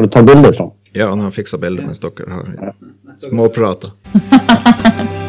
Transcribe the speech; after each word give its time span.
Må 0.00 0.06
du 0.06 0.12
ta 0.14 0.22
bilde, 0.24 0.48
Trond? 0.56 0.72
Ja, 0.96 1.10
han 1.10 1.20
har 1.20 1.32
fiksa 1.34 1.58
bilder 1.60 1.84
mens 1.84 1.98
dere 2.00 2.32
har 2.32 2.72
småprata. 3.20 3.90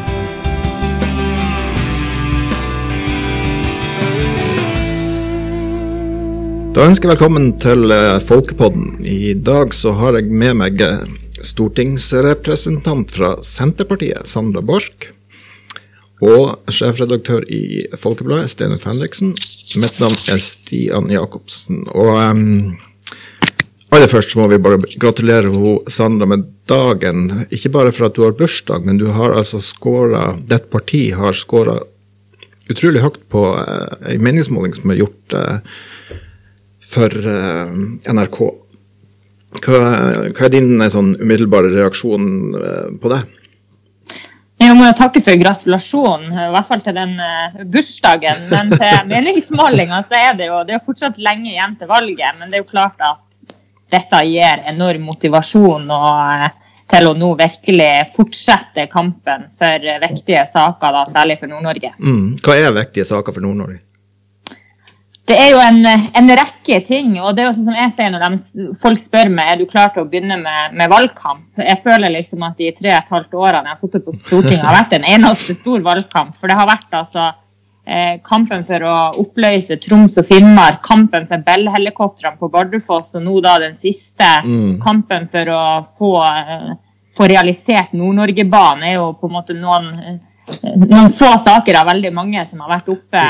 Da 6.72 6.86
ønsker 6.88 7.10
jeg 7.10 7.18
velkommen 7.18 7.50
til 7.60 7.92
eh, 7.92 8.16
Folkepodden. 8.24 9.02
I 9.04 9.34
dag 9.36 9.74
så 9.76 9.92
har 9.98 10.16
jeg 10.16 10.32
med 10.32 10.56
meg 10.62 10.80
eh, 10.80 11.02
stortingsrepresentant 11.44 13.12
fra 13.12 13.34
Senterpartiet, 13.44 14.24
Sandra 14.24 14.62
Borch. 14.64 15.10
Og 16.24 16.72
sjefredaktør 16.72 17.44
i 17.44 17.90
Folkebladet, 17.92 18.54
Steinar 18.54 18.80
Fenriksen. 18.80 19.34
Mitt 19.84 20.00
navn 20.00 20.16
er 20.32 20.40
Stian 20.40 21.12
Jacobsen. 21.12 21.84
Og 21.92 22.16
um, 22.16 22.80
aller 23.92 24.08
først 24.08 24.36
må 24.40 24.46
vi 24.48 24.60
bare 24.62 24.80
gratulere 25.00 25.50
ho, 25.52 25.74
Sandra 25.90 26.28
med 26.28 26.46
dagen. 26.70 27.26
Ikke 27.52 27.72
bare 27.74 27.92
for 27.92 28.08
at 28.08 28.16
du 28.16 28.24
har 28.24 28.36
bursdag, 28.36 28.86
men 28.88 29.00
du 29.00 29.08
har 29.12 29.34
altså 29.36 29.60
skåra 29.62 30.32
Ditt 30.48 30.70
parti 30.72 31.10
har 31.16 31.36
skåra 31.36 31.78
utrolig 32.72 33.02
høyt 33.02 33.20
på 33.32 33.44
ei 34.08 34.16
meningsmåling 34.22 34.72
som 34.76 34.92
er 34.92 35.02
gjort 35.02 35.36
uh, 35.36 35.76
for 36.92 37.12
uh, 37.12 37.68
NRK. 38.08 38.40
Hva, 39.60 39.78
hva, 40.32 40.46
er 40.46 40.52
din 40.54 40.80
sånn 40.88 41.12
umiddelbare 41.20 41.74
reaksjon 41.74 42.28
på 43.02 43.10
det? 43.12 43.20
Jeg 44.62 44.76
må 44.78 44.86
takke 44.96 45.20
for 45.20 45.36
gratulasjonen, 45.36 46.30
i 46.32 46.50
hvert 46.54 46.68
fall 46.70 46.80
til 46.86 46.96
den 46.96 47.12
bursdagen. 47.74 48.46
Men 48.48 48.72
til 48.72 49.02
meningsmålinga 49.12 50.00
så 50.06 50.20
er 50.30 50.38
det 50.38 50.48
jo 50.48 50.62
det 50.64 50.78
er 50.78 50.86
fortsatt 50.86 51.20
lenge 51.20 51.50
igjen 51.50 51.76
til 51.80 51.90
valget. 51.90 52.38
Men 52.38 52.48
det 52.48 52.60
er 52.60 52.64
jo 52.64 52.70
klart 52.70 53.04
at 53.04 53.41
dette 53.92 54.24
gir 54.28 54.66
enorm 54.72 55.06
motivasjon 55.12 55.86
og, 55.92 56.10
uh, 56.42 56.50
til 56.92 57.08
å 57.08 57.14
nå 57.16 57.30
virkelig 57.38 57.92
fortsette 58.12 58.88
kampen 58.92 59.48
for 59.56 59.88
viktige 60.02 60.44
saker, 60.50 60.98
da, 60.98 61.06
særlig 61.08 61.38
for 61.40 61.52
Nord-Norge. 61.52 61.94
Mm. 62.02 62.36
Hva 62.44 62.58
er 62.58 62.76
viktige 62.76 63.08
saker 63.08 63.32
for 63.32 63.44
Nord-Norge? 63.44 63.80
Det 65.22 65.36
er 65.38 65.52
jo 65.52 65.60
en, 65.62 65.84
en, 65.86 66.30
rekke 66.34 66.80
ting. 66.82 67.12
og 67.22 67.36
det 67.36 67.44
er 67.44 67.46
jo 67.46 67.54
sånn 67.54 67.68
som 67.70 67.76
jeg 67.78 67.92
sier 67.94 68.10
Når 68.10 68.24
de, 68.24 68.64
folk 68.80 68.98
spør 69.00 69.30
meg 69.30 69.52
er 69.52 69.60
du 69.60 69.68
klar 69.70 69.92
til 69.94 70.02
å 70.02 70.08
begynne 70.10 70.34
med, 70.40 70.74
med, 70.74 70.90
valgkamp 70.90 71.62
Jeg 71.62 71.78
føler 71.84 72.10
liksom 72.16 72.42
at 72.42 72.58
de 72.58 72.72
tre 72.74 72.90
og 72.90 72.98
et 72.98 73.12
halvt 73.14 73.36
årene 73.38 73.70
jeg 73.70 73.76
har 73.76 73.80
sittet 73.84 74.04
på 74.06 74.16
Stortinget, 74.16 74.64
har 74.66 74.80
vært 74.80 74.96
en 74.98 75.06
eneste 75.12 75.54
stor 75.56 75.84
valgkamp. 75.86 76.34
For 76.40 76.50
det 76.50 76.58
har 76.58 76.68
vært 76.68 76.98
altså 76.98 77.28
eh, 77.28 77.38
kampen 78.22 78.62
for 78.66 78.84
å 78.86 78.96
oppløse 79.18 79.78
Troms 79.82 80.18
og 80.20 80.26
Finnmark, 80.28 80.82
kampen 80.86 81.26
for 81.26 81.42
Bell-helikoptrene 81.42 82.38
på 82.38 82.50
Bardufoss, 82.52 83.14
og 83.18 83.24
nå 83.26 83.40
da 83.42 83.56
den 83.62 83.74
siste 83.78 84.28
mm. 84.44 84.76
kampen 84.84 85.26
for 85.30 85.50
å 85.50 85.62
få, 85.90 86.12
eh, 86.28 86.68
få 87.16 87.30
realisert 87.32 87.96
Nord-Norge-banen, 87.98 88.86
er 88.86 89.00
jo 89.00 89.08
på 89.18 89.30
en 89.30 89.34
måte 89.40 89.58
noen 89.58 90.20
noen 90.52 91.06
få 91.12 91.28
saker 91.38 91.76
av 91.78 91.86
veldig 91.86 92.10
mange 92.14 92.42
som 92.50 92.62
har 92.64 92.72
vært 92.74 92.88
oppe 92.92 93.22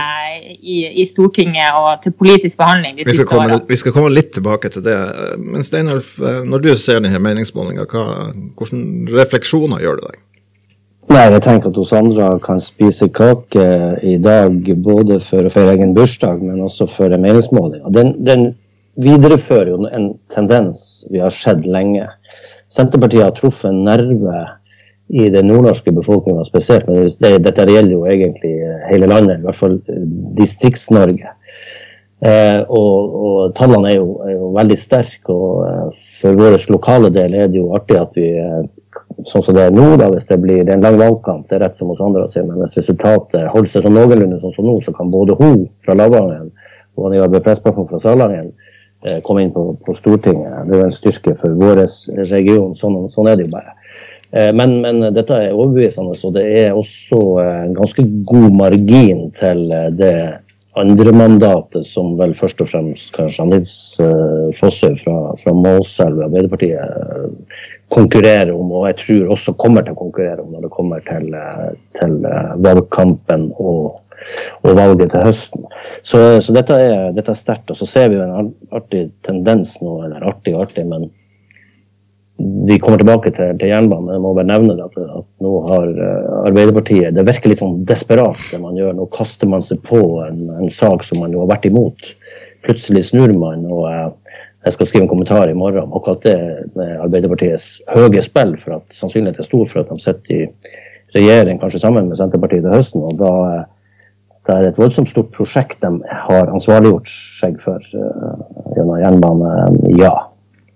i, 0.56 0.78
i 1.02 1.04
Stortinget 1.06 1.76
og 1.76 2.00
til 2.02 2.14
politisk 2.16 2.56
behandling 2.58 2.96
de 2.96 3.06
siste 3.06 3.28
årene. 3.36 3.60
Vi 3.68 3.78
skal 3.78 3.94
komme 3.94 4.12
litt 4.12 4.32
tilbake 4.34 4.70
til 4.72 4.84
det. 4.86 4.96
Men 5.38 5.66
Steinulf, 5.66 6.14
når 6.18 6.64
du 6.64 6.70
ser 6.80 7.02
denne 7.04 7.20
meningsmålinga, 7.22 7.84
hvilke 7.84 9.16
refleksjoner 9.20 9.84
gjør 9.84 10.00
du 10.00 10.06
deg? 10.08 10.20
Nei, 11.10 11.24
jeg 11.34 11.42
tenker 11.42 11.72
at 11.72 11.88
Sandra 11.90 12.28
kan 12.42 12.60
spise 12.62 13.08
kake 13.10 13.64
i 14.06 14.14
dag 14.22 14.68
både 14.84 15.18
for 15.24 15.44
å 15.44 15.50
feire 15.52 15.74
egen 15.74 15.96
bursdag, 15.96 16.40
men 16.44 16.62
også 16.62 16.86
for 16.90 17.12
en 17.12 17.24
meningsmåling. 17.24 17.82
Den, 17.92 18.14
den 18.22 18.44
viderefører 19.02 19.72
jo 19.72 19.80
en 19.90 20.12
tendens 20.32 21.02
vi 21.10 21.22
har 21.22 21.34
sett 21.34 21.66
lenge. 21.66 22.06
Senterpartiet 22.72 23.26
har 23.26 23.34
truffet 23.36 23.72
en 23.72 23.82
nerve 23.88 24.44
i 25.12 25.28
den 25.28 25.50
nordnorske 25.50 25.92
befolkninga 25.92 26.44
spesielt. 26.46 26.86
Men 26.88 27.10
det, 27.20 27.32
dette 27.44 27.68
gjelder 27.68 27.96
jo 27.96 28.06
egentlig 28.08 28.54
hele 28.88 29.10
landet, 29.10 29.42
i 29.42 29.48
hvert 29.48 29.58
fall 29.58 29.78
eh, 29.90 30.04
Distrikts-Norge. 30.38 31.34
Eh, 32.22 32.60
og, 32.70 33.16
og, 33.18 33.38
tallene 33.58 33.90
er 33.90 33.98
jo, 33.98 34.14
er 34.22 34.36
jo 34.36 34.52
veldig 34.56 34.78
sterke. 34.78 35.34
Og 35.34 35.66
eh, 35.66 36.04
for 36.22 36.38
vår 36.38 36.56
lokale 36.72 37.10
del 37.12 37.36
er 37.36 37.50
det 37.50 37.60
jo 37.60 37.72
artig 37.76 37.98
at 38.00 38.16
vi 38.16 38.30
eh, 38.38 38.62
sånn 39.28 39.44
som 39.46 39.56
det 39.56 39.68
er 39.68 39.74
nå, 39.74 39.94
da, 40.00 40.08
hvis 40.12 40.28
det 40.28 40.40
blir 40.42 40.68
en 40.70 40.84
lang 40.84 40.98
valgkamp, 41.00 41.46
det 41.48 41.58
er 41.58 41.64
rett 41.66 41.78
som 41.78 41.90
hos 41.92 42.02
andre 42.04 42.26
sier, 42.30 42.46
men 42.48 42.60
hvis 42.62 42.78
resultatet 42.80 43.50
holder 43.52 43.72
seg 43.72 43.86
sånn 43.86 43.96
noenlunde 43.98 44.40
sånn 44.42 44.54
som 44.56 44.68
nå, 44.68 44.76
så 44.84 44.94
kan 44.96 45.12
både 45.12 45.36
hun 45.40 45.66
fra 45.84 45.96
Lavangen 45.98 46.50
og 46.96 47.08
han 47.08 47.16
Jarbe 47.16 47.40
Pressbakken 47.44 47.88
fra 47.88 48.00
Salangen 48.02 48.52
eh, 49.06 49.20
komme 49.24 49.46
inn 49.46 49.52
på, 49.54 49.72
på, 49.84 49.94
Stortinget. 49.96 50.66
Det 50.68 50.78
er 50.78 50.86
en 50.86 50.94
styrke 50.94 51.36
for 51.38 51.54
vår 51.56 51.84
region. 52.30 52.74
Sånn, 52.78 52.98
sånn 53.12 53.30
er 53.30 53.38
det 53.38 53.48
jo 53.48 53.54
bare. 53.54 53.74
Eh, 54.32 54.52
men, 54.56 54.78
men, 54.84 55.08
dette 55.16 55.38
er 55.38 55.56
overbevisende, 55.56 56.16
og 56.16 56.36
det 56.36 56.46
er 56.62 56.76
også 56.76 57.22
en 57.42 57.76
ganske 57.76 58.04
god 58.28 58.48
margin 58.60 59.28
til 59.38 59.68
eh, 59.72 59.90
det 59.96 60.16
andre 60.80 61.12
mandatet 61.12 61.84
som 61.84 62.14
vel 62.16 62.32
først 62.36 62.62
og 62.64 62.70
fremst 62.70 63.10
kanskje 63.12 63.44
Nils 63.50 63.72
uh, 64.00 64.48
Fossøy 64.56 64.94
fra, 65.02 65.16
fra 65.42 65.52
Målselv 65.52 66.22
Arbeiderpartiet 66.24 66.80
konkurrerer 67.92 68.52
om, 68.54 68.70
og 68.72 68.86
jeg 68.90 68.98
tror 69.02 69.34
også 69.34 69.56
kommer 69.60 69.84
til 69.84 69.96
å 69.96 70.00
konkurrere 70.00 70.44
om 70.44 70.52
når 70.54 70.66
det 70.66 70.72
kommer 70.74 71.02
til, 71.06 71.28
til 71.98 72.14
valgkampen 72.64 73.48
og, 73.60 73.98
og, 74.62 74.70
valget 74.78 75.12
til 75.12 75.26
høsten. 75.26 75.66
Så, 76.00 76.20
så 76.44 76.54
dette, 76.56 76.78
er, 76.78 77.10
er, 77.12 77.34
sterkt. 77.36 77.72
Og 77.72 77.78
så 77.78 77.88
ser 77.88 78.12
vi 78.12 78.18
jo 78.18 78.24
en 78.24 78.52
artig 78.72 79.08
tendens 79.26 79.76
nå, 79.84 79.98
eller 80.06 80.24
artig 80.32 80.56
artig, 80.58 80.86
men 80.88 81.10
vi 82.66 82.78
kommer 82.82 82.98
tilbake 82.98 83.30
til, 83.36 83.52
til 83.60 83.70
jernbanen. 83.70 84.14
Jeg 84.16 84.22
må 84.24 84.32
bare 84.34 84.50
nevne 84.50 84.78
at, 84.82 84.96
at 84.98 85.26
nå 85.44 85.52
har 85.68 85.90
uh, 85.94 86.46
Arbeiderpartiet 86.48 87.14
Det 87.14 87.26
virker 87.28 87.52
litt 87.52 87.60
sånn 87.60 87.84
desperat 87.86 88.40
det 88.50 88.58
man 88.62 88.78
gjør. 88.78 88.96
Nå 88.98 89.06
kaster 89.14 89.50
man 89.50 89.62
seg 89.62 89.82
på 89.86 90.00
en, 90.24 90.48
en 90.56 90.72
sak 90.72 91.04
som 91.06 91.22
man 91.22 91.36
jo 91.36 91.44
har 91.44 91.52
vært 91.52 91.68
imot. 91.68 92.08
Plutselig 92.66 93.04
snur 93.10 93.34
man. 93.38 93.68
og 93.70 93.86
Jeg 94.62 94.76
skal 94.76 94.88
skrive 94.88 95.06
en 95.06 95.10
kommentar 95.10 95.50
i 95.50 95.58
morgen 95.58 95.84
om 95.84 95.94
akkurat 95.98 96.22
det 96.22 96.38
med 96.78 96.96
Arbeiderpartiets 97.02 97.82
høye 97.90 98.22
spill. 98.22 98.54
For 98.60 98.78
at 98.78 98.94
sannsynligheten 98.94 99.42
er 99.42 99.48
stor 99.48 99.68
for 99.70 99.82
at 99.82 99.90
de 99.90 100.02
sitter 100.02 100.34
i 100.36 100.42
regjering, 101.16 101.60
kanskje 101.60 101.82
sammen 101.82 102.08
med 102.08 102.20
Senterpartiet 102.20 102.64
til 102.66 102.74
høsten. 102.74 103.02
og 103.02 103.18
da 103.18 103.32
er 104.56 104.64
det 104.64 104.72
et 104.72 104.78
voldsomt 104.78 105.10
stort 105.10 105.30
prosjekt 105.34 105.84
de 105.84 105.90
har 106.26 106.50
ansvarliggjort 106.50 107.10
seg 107.10 107.60
for 107.62 107.82
gjennom 107.92 108.96
jernbane. 108.98 109.50
Ja, 110.00 110.16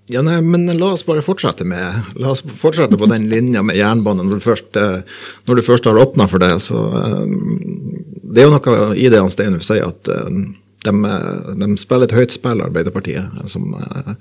ja, 0.08 0.22
nei, 0.22 0.36
men 0.40 0.68
La 0.78 0.92
oss 0.94 1.02
bare 1.06 1.22
fortsette 1.24 1.64
med 1.66 2.12
La 2.20 2.30
oss 2.30 2.44
fortsette 2.46 2.98
på 2.98 3.08
den 3.10 3.26
linja 3.30 3.62
med 3.66 3.74
jernbane 3.78 4.22
når 4.22 4.38
du 4.38 4.44
først, 4.44 4.76
eh, 4.78 5.00
når 5.48 5.58
du 5.58 5.62
først 5.66 5.88
har 5.90 5.98
åpna 5.98 6.28
for 6.30 6.42
det. 6.42 6.52
så 6.62 6.78
um, 6.78 8.04
Det 8.22 8.42
er 8.42 8.46
jo 8.46 8.54
noe 8.54 8.94
i 8.94 9.08
det 9.10 9.18
han 9.18 9.32
Steinulf 9.32 9.66
sier, 9.66 9.88
at 9.90 10.10
de, 10.86 11.14
de, 11.60 11.70
spiller 11.80 12.08
et 12.08 12.16
høyt 12.16 12.34
spill, 12.34 12.62
Arbeiderpartiet, 12.64 13.40
som 13.52 13.74
uh, 13.74 14.14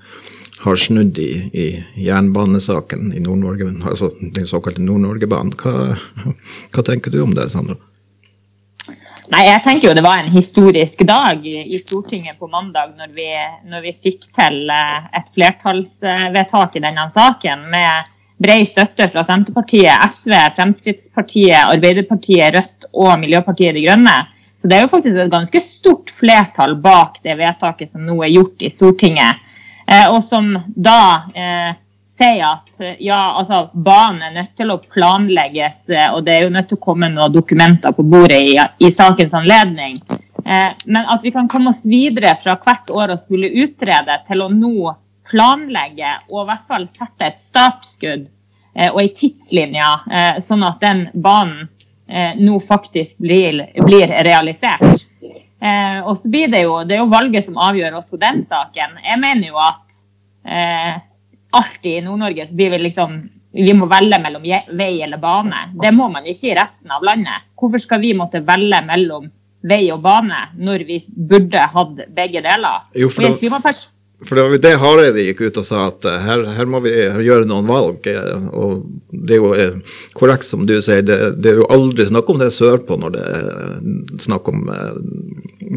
har 0.65 0.79
snudd 0.79 1.17
i, 1.21 1.31
i 1.53 1.67
jernbanesaken 2.05 3.11
i 3.15 3.23
Nord-Norge, 3.23 3.71
altså 3.85 4.11
den 4.19 4.47
såkalte 4.49 4.83
Nord-Norge-banen. 4.83 5.53
Hva, 5.59 5.97
hva 6.73 6.85
tenker 6.85 7.13
du 7.13 7.21
om 7.23 7.35
det, 7.37 7.49
Sandra? 7.53 7.77
Nei, 9.33 9.47
jeg 9.47 9.61
tenker 9.65 9.89
jo 9.89 9.95
det 9.97 10.03
var 10.05 10.19
en 10.21 10.29
historisk 10.29 10.99
dag 11.07 11.45
i 11.49 11.79
Stortinget 11.81 12.37
på 12.37 12.49
mandag 12.51 12.91
når 12.93 13.13
vi, 13.15 13.29
når 13.65 13.81
vi 13.87 13.93
fikk 13.97 14.27
til 14.35 14.69
eh, 14.69 15.07
et 15.17 15.31
flertallsvedtak 15.33 16.77
i 16.77 16.83
denne 16.83 17.07
saken 17.09 17.63
med 17.71 18.11
bred 18.41 18.67
støtte 18.69 19.07
fra 19.09 19.23
Senterpartiet, 19.25 19.95
SV, 20.11 20.35
Fremskrittspartiet, 20.57 21.57
Arbeiderpartiet, 21.71 22.53
Rødt 22.53 22.87
og 22.93 23.15
Miljøpartiet 23.23 23.73
De 23.77 23.85
Grønne. 23.87 24.15
Så 24.65 24.69
det 24.69 24.79
er 24.79 24.87
jo 24.87 24.89
faktisk 24.89 25.17
et 25.21 25.29
ganske 25.29 25.59
stort 25.61 26.09
flertall 26.09 26.71
bak 26.81 27.19
det 27.21 27.35
vedtaket 27.37 27.91
som 27.91 28.01
nå 28.01 28.15
er 28.25 28.31
gjort 28.33 28.63
i 28.65 28.71
Stortinget. 28.73 29.43
Eh, 29.85 30.07
og 30.09 30.23
som 30.25 30.47
da 30.73 31.01
eh, 31.37 31.75
sier 32.09 32.41
at 32.47 32.81
ja, 32.97 33.19
altså, 33.37 33.67
banen 33.77 34.23
er 34.25 34.33
nødt 34.39 34.55
til 34.57 34.73
å 34.73 34.79
planlegges, 34.81 35.83
eh, 35.93 36.07
og 36.09 36.25
det 36.25 36.33
er 36.33 36.47
jo 36.47 36.55
nødt 36.55 36.71
til 36.71 36.79
å 36.79 36.85
komme 36.87 37.11
noen 37.13 37.35
dokumenter 37.35 37.93
på 37.93 38.07
bordet 38.09 38.41
i, 38.41 38.57
i 38.57 38.89
sakens 38.89 39.37
anledning. 39.37 40.01
Eh, 40.41 40.73
men 40.89 41.13
at 41.13 41.21
vi 41.21 41.35
kan 41.35 41.45
komme 41.45 41.69
oss 41.69 41.85
videre 41.85 42.33
fra 42.41 42.57
hvert 42.65 42.89
år 42.89 43.13
å 43.13 43.21
skulle 43.21 43.53
utrede 43.67 44.17
til 44.25 44.41
å 44.47 44.49
nå 44.49 44.95
planlegge 45.29 46.17
og 46.31 46.41
i 46.41 46.49
hvert 46.49 46.65
fall 46.73 46.89
sette 46.89 47.29
et 47.29 47.37
startskudd 47.37 48.25
eh, 48.25 48.89
og 48.89 49.03
ei 49.05 49.13
tidslinje, 49.13 49.93
eh, 50.09 50.41
sånn 50.41 50.65
at 50.65 50.81
den 50.81 51.11
banen 51.13 51.67
eh, 52.07 52.35
nå 52.39 52.59
faktisk 52.59 53.17
blir, 53.23 53.65
blir 53.85 54.13
realisert. 54.27 55.05
Eh, 55.61 55.99
og 56.03 56.17
så 56.17 56.29
blir 56.29 56.51
det 56.51 56.65
jo, 56.65 56.81
det 56.85 56.97
er 56.97 57.03
jo 57.03 57.13
valget 57.13 57.47
som 57.47 57.61
avgjør 57.61 57.99
også 58.01 58.19
den 58.21 58.43
saken. 58.45 58.99
Jeg 59.05 59.21
mener 59.21 59.49
jo 59.49 59.61
at 59.61 60.01
alltid 60.45 61.89
i 61.89 62.01
Nord-Norge 62.05 62.43
så 62.45 62.53
blir 62.53 62.69
vi 62.75 62.83
liksom 62.83 63.15
vi 63.55 63.73
må 63.73 63.87
velge 63.87 64.19
mellom 64.19 64.43
vei 64.75 64.91
eller 65.01 65.17
bane. 65.21 65.69
Det 65.81 65.91
må 65.95 66.09
man 66.11 66.27
ikke 66.27 66.51
i 66.51 66.55
resten 66.57 66.91
av 66.91 67.03
landet. 67.07 67.47
Hvorfor 67.55 67.81
skal 67.81 68.01
vi 68.03 68.11
måtte 68.17 68.43
velge 68.45 68.81
mellom 68.85 69.29
vei 69.65 69.85
og 69.93 70.01
bane 70.03 70.41
når 70.59 70.83
vi 70.87 70.99
burde 71.07 71.63
hatt 71.71 72.03
begge 72.17 72.43
deler? 72.45 72.83
Jo, 72.97 73.09
for, 73.09 73.23
da, 73.23 73.71
For 74.25 74.35
det 74.37 74.43
var 74.43 74.61
det 74.61 74.73
Hareide 74.81 75.25
gikk 75.27 75.43
ut 75.45 75.59
og 75.61 75.67
sa, 75.67 75.85
at 75.91 76.05
eh, 76.09 76.23
her, 76.25 76.43
her, 76.57 76.69
må 76.69 76.81
vi 76.85 76.93
gjøre 77.25 77.47
noen 77.49 77.67
valg. 77.69 78.07
Eh, 78.09 78.47
og 78.57 78.85
det 79.11 79.37
er 79.37 79.41
jo 79.41 79.51
eh, 79.53 79.99
korrekt 80.17 80.47
som 80.47 80.65
du 80.67 80.75
sier, 80.81 81.03
det, 81.05 81.19
det 81.37 81.53
er 81.53 81.61
jo 81.61 81.69
aldri 81.73 82.07
snakk 82.09 82.31
om 82.33 82.41
det 82.41 82.51
sørpå 82.55 82.97
når 83.01 83.15
det 83.15 83.25
er 83.37 84.19
snakk 84.25 84.49
om 84.51 84.65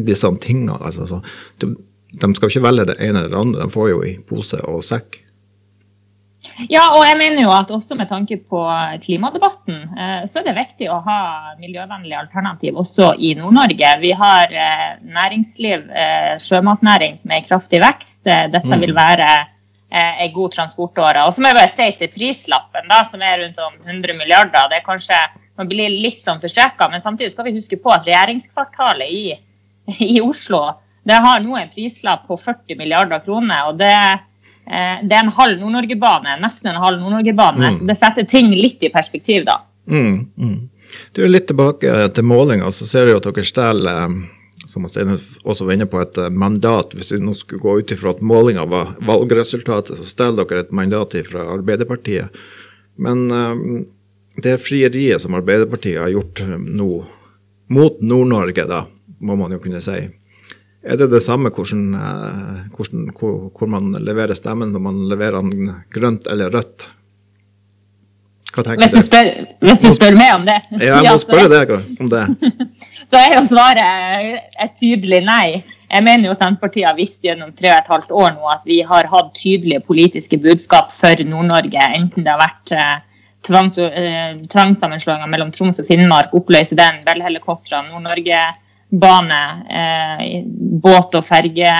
disse 0.07 0.33
tingene. 0.41 0.79
Altså, 0.81 1.21
de, 1.61 1.73
de 2.19 2.31
skal 2.37 2.51
ikke 2.51 2.65
velge 2.65 2.89
det 2.89 2.99
ene 2.99 3.23
eller 3.23 3.33
det 3.35 3.41
andre, 3.43 3.65
de 3.65 3.75
får 3.75 3.91
jo 3.93 4.03
i 4.07 4.15
pose 4.29 4.61
og 4.65 4.81
sekk. 4.85 5.21
Ja, 6.67 6.89
og 6.97 7.05
jeg 7.07 7.15
mener 7.19 7.45
jo 7.45 7.51
at 7.55 7.69
også 7.71 7.95
med 7.95 8.09
tanke 8.09 8.35
på 8.51 8.61
klimadebatten, 9.03 9.77
eh, 9.95 10.23
så 10.27 10.41
er 10.41 10.49
det 10.49 10.55
viktig 10.57 10.89
å 10.91 10.97
ha 11.05 11.19
miljøvennlige 11.59 12.19
alternativ 12.19 12.79
også 12.81 13.13
i 13.15 13.31
Nord-Norge. 13.39 13.93
Vi 14.01 14.11
har 14.17 14.51
eh, 14.51 14.89
næringsliv, 15.05 15.85
eh, 15.87 16.33
sjømatnæring 16.43 17.15
som 17.21 17.31
er 17.31 17.43
i 17.43 17.47
kraftig 17.47 17.79
vekst. 17.83 18.25
Dette 18.25 18.65
mm. 18.67 18.81
vil 18.83 18.95
være 18.97 19.29
en 19.89 20.33
god 20.35 20.51
transportåre. 20.53 21.23
Og 21.25 21.33
så 21.33 21.41
må 21.41 21.49
jeg 21.49 21.57
bare 21.57 21.71
si 21.73 21.85
til 21.97 22.11
prislappen, 22.13 22.85
da, 22.91 22.99
som 23.09 23.23
er 23.25 23.39
rundt 23.41 23.57
sånn 23.57 23.79
100 23.87 24.13
milliarder. 24.19 24.67
Det 24.69 24.77
er 24.77 24.85
kanskje 24.85 25.17
man 25.57 25.69
blir 25.71 25.89
litt 25.89 26.21
sånn 26.21 26.43
forstreka, 26.43 26.91
men 26.91 27.01
samtidig 27.01 27.33
skal 27.33 27.47
vi 27.47 27.55
huske 27.55 27.79
på 27.81 27.89
at 27.95 28.05
regjeringskvartalet 28.05 29.09
i, 29.09 29.23
i 30.11 30.19
Oslo 30.21 30.61
det 31.09 31.17
har 31.23 31.41
nå 31.41 31.55
en 31.57 31.71
prislapp 31.73 32.27
på 32.29 32.37
40 32.37 32.77
milliarder 32.77 33.23
kroner. 33.23 33.71
og 33.71 33.79
det 33.79 33.95
det 34.69 35.15
er 35.15 35.23
en 35.23 35.31
halv 35.33 35.57
Nord-Norge-bane, 35.63 36.35
nesten 36.43 36.69
en 36.69 36.81
halv 36.81 36.99
Nord-Norge-bane. 37.01 37.71
Mm. 37.71 37.77
Så 37.79 37.87
det 37.89 37.95
setter 37.97 38.27
ting 38.29 38.51
litt 38.53 38.83
i 38.85 38.91
perspektiv, 38.93 39.47
da. 39.47 39.55
Mm, 39.89 40.19
mm. 40.37 40.59
Du 41.15 41.23
er 41.25 41.31
litt 41.31 41.47
tilbake 41.49 41.95
til 42.13 42.27
målinga, 42.29 42.69
så 42.73 42.85
ser 42.85 43.09
du 43.09 43.15
at 43.15 43.25
dere 43.25 43.45
stjeler 43.45 44.03
eh, 44.03 44.19
som 44.69 44.85
Stein 44.89 45.15
også 45.15 45.65
var 45.65 45.73
inne 45.73 45.89
på, 45.89 46.01
et 46.03 46.19
eh, 46.21 46.29
mandat. 46.29 46.93
Hvis 46.93 47.15
vi 47.15 47.21
nå 47.23 47.33
skulle 47.37 47.63
gå 47.63 47.79
ut 47.81 47.93
ifra 47.95 48.13
at 48.13 48.21
målinga 48.21 48.67
var 48.69 48.93
valgresultatet, 49.07 49.97
så 49.97 50.11
stjeler 50.13 50.45
dere 50.45 50.67
et 50.67 50.75
mandat 50.77 51.17
fra 51.29 51.47
Arbeiderpartiet. 51.55 52.37
Men 52.99 53.25
det 54.43 54.57
frieriet 54.59 55.23
som 55.23 55.37
Arbeiderpartiet 55.37 56.01
har 56.01 56.11
gjort 56.11 56.41
nå, 56.59 56.89
mot 57.71 58.01
Nord-Norge, 58.01 58.65
da, 58.67 58.83
må 59.19 59.37
man 59.39 59.53
jo 59.55 59.59
kunne 59.63 59.81
si, 59.83 60.01
er 60.83 60.99
det 60.99 61.09
det 61.11 61.19
samme 61.23 61.51
hvordan, 61.51 61.81
eh, 61.95 62.59
hvordan, 62.75 63.09
hvor, 63.17 63.49
hvor, 63.51 63.67
man 63.67 63.91
leverer 63.99 64.37
stemmen 64.37 64.71
når 64.71 64.83
man 64.83 65.01
leverer 65.11 65.43
den 65.43 65.73
grønt 65.91 66.29
eller 66.31 66.53
rødt? 66.53 66.85
Hva 68.49 68.63
tenker 68.65 68.85
hvis 68.85 68.95
du? 68.95 69.01
Spør, 69.05 69.27
hvis 69.65 69.81
du 69.83 69.89
spør 69.93 70.15
meg 70.17 70.31
om 70.37 70.45
det? 70.47 70.55
Ja, 70.79 71.01
jeg 71.01 71.11
må 71.11 71.17
spørre 71.21 71.49
deg 71.51 71.73
om 72.01 72.07
det. 72.09 72.23
Så 73.09 73.19
er 73.19 73.35
jo 73.35 73.43
svaret 73.49 74.47
et 74.63 74.73
tydelig 74.79 75.19
nei. 75.27 75.59
Jeg 75.89 76.05
mener 76.05 76.29
jo 76.29 76.37
Senterpartiet 76.37 76.87
har 76.87 76.97
visst 76.97 77.23
gjennom 77.25 77.51
tre 77.57 77.71
og 77.73 77.77
et 77.81 77.91
halvt 77.93 78.15
år 78.23 78.33
nå 78.37 78.49
at 78.53 78.65
vi 78.65 78.79
har 78.85 79.09
hatt 79.09 79.29
tydelige 79.37 79.83
politiske 79.85 80.37
budskap 80.41 80.93
for 80.93 81.23
Nord-Norge, 81.25 81.85
enten 81.97 82.25
det 82.25 82.31
har 82.31 82.41
vært 82.41 82.73
eh, 82.77 82.97
tvangs, 83.45 83.79
eh, 83.81 84.39
tvangssammenslåinger 84.53 85.29
mellom 85.31 85.51
Troms 85.55 85.81
og 85.81 85.89
Finnmark, 85.89 86.35
oppløse 86.37 86.77
den, 86.77 87.01
Bell-helikoptrene, 87.07 87.89
Nord-Norge 87.89 88.43
bane, 88.89 89.41
eh, 89.69 90.43
båt 90.81 91.15
og 91.15 91.25
ferge, 91.25 91.73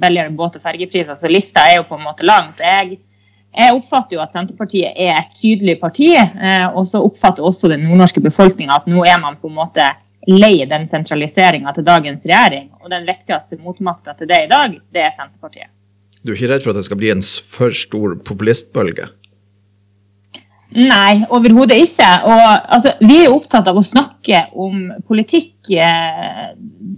billigere 0.00 0.30
båt- 0.30 0.56
og 0.56 0.62
fergepriser. 0.62 1.14
Så 1.14 1.30
lista 1.30 1.66
er 1.70 1.76
jo 1.78 1.88
på 1.88 1.98
en 1.98 2.06
måte 2.06 2.26
lang. 2.26 2.50
Så 2.52 2.64
jeg, 2.66 2.98
jeg 3.54 3.76
oppfatter 3.76 4.16
jo 4.16 4.22
at 4.24 4.34
Senterpartiet 4.34 4.96
er 4.96 5.14
et 5.20 5.36
tydelig 5.36 5.78
parti. 5.80 6.10
Eh, 6.16 6.66
og 6.72 6.88
så 6.90 7.02
oppfatter 7.04 7.46
også 7.46 7.70
den 7.70 7.86
nordnorske 7.86 8.22
befolkninga 8.24 8.80
at 8.80 8.90
nå 8.90 9.04
er 9.06 9.20
man 9.22 9.38
på 9.40 9.50
en 9.50 9.60
måte 9.60 9.86
lei 10.26 10.64
den 10.66 10.88
sentraliseringa 10.90 11.72
til 11.74 11.86
dagens 11.86 12.26
regjering. 12.26 12.72
Og 12.82 12.90
den 12.90 13.06
viktigste 13.06 13.60
motmakta 13.62 14.16
til 14.18 14.30
det 14.30 14.44
i 14.46 14.50
dag, 14.50 14.74
det 14.92 15.06
er 15.06 15.14
Senterpartiet. 15.14 15.70
Du 16.26 16.32
er 16.32 16.40
ikke 16.40 16.50
redd 16.50 16.64
for 16.64 16.74
at 16.74 16.80
det 16.80 16.88
skal 16.88 16.98
bli 16.98 17.12
en 17.12 17.22
for 17.22 17.70
stor 17.70 18.16
populistbølge? 18.26 19.06
Nei, 20.76 21.22
overhodet 21.32 21.78
ikke. 21.86 22.08
Og, 22.28 22.42
altså, 22.76 22.92
vi 23.00 23.22
er 23.22 23.32
opptatt 23.32 23.68
av 23.70 23.78
å 23.80 23.84
snakke 23.84 24.42
om 24.52 24.90
politikk 25.08 25.70
eh, 25.72 26.50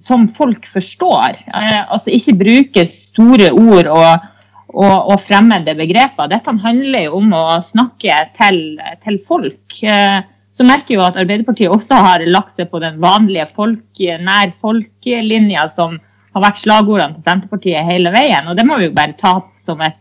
som 0.02 0.26
folk 0.30 0.66
forstår. 0.66 1.38
Eh, 1.46 1.82
altså 1.84 2.10
Ikke 2.14 2.34
bruke 2.40 2.84
store 2.90 3.52
ord 3.52 3.90
og, 3.92 4.24
og, 4.72 4.96
og, 4.96 5.14
fremmede 5.22 5.76
begreper. 5.78 6.30
Dette 6.32 6.56
handler 6.64 7.06
jo 7.06 7.20
om 7.20 7.30
å 7.38 7.44
snakke 7.62 8.18
til, 8.38 8.60
til 9.04 9.20
folk. 9.22 9.78
Eh, 9.82 10.18
så 10.58 10.66
merker 10.66 10.96
vi 10.96 11.04
at 11.04 11.20
Arbeiderpartiet 11.22 11.70
også 11.70 12.00
har 12.02 12.24
lagt 12.26 12.56
seg 12.56 12.72
på 12.72 12.80
den 12.82 12.98
vanlige 12.98 13.46
folk, 13.52 14.00
nær 14.18 14.50
folk-linja 14.58 15.68
som 15.70 16.00
har 16.34 16.44
vært 16.48 16.58
slagordene 16.64 17.14
til 17.14 17.28
Senterpartiet 17.28 17.86
hele 17.86 18.10
veien. 18.10 18.48
Og 18.50 18.58
det 18.58 18.66
må 18.66 18.80
vi 18.80 18.88
jo 18.88 18.96
bare 18.96 19.14
ta 19.20 19.36
som 19.60 19.78
et, 19.86 20.00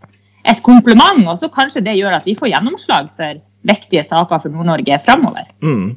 et 0.49 0.65
kompliment. 0.65 1.21
Og 1.29 1.37
så 1.37 1.51
kanskje 1.53 1.85
det 1.85 1.99
gjør 1.99 2.17
at 2.17 2.25
vi 2.25 2.33
får 2.39 2.55
gjennomslag 2.55 3.13
for 3.13 3.37
viktige 3.67 4.03
saker 4.07 4.41
for 4.43 4.53
Nord-Norge 4.53 4.99
framover. 5.03 5.49
Mm. 5.63 5.95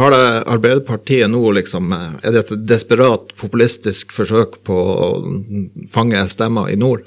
Har 0.00 0.14
det 0.14 0.24
Arbeiderpartiet 0.56 1.30
nå 1.30 1.42
liksom, 1.58 1.92
Er 1.94 2.34
det 2.34 2.44
et 2.44 2.66
desperat 2.68 3.34
populistisk 3.40 4.12
forsøk 4.14 4.60
på 4.66 4.74
å 4.74 5.10
fange 5.90 6.22
stemmer 6.30 6.72
i 6.72 6.78
nord? 6.80 7.06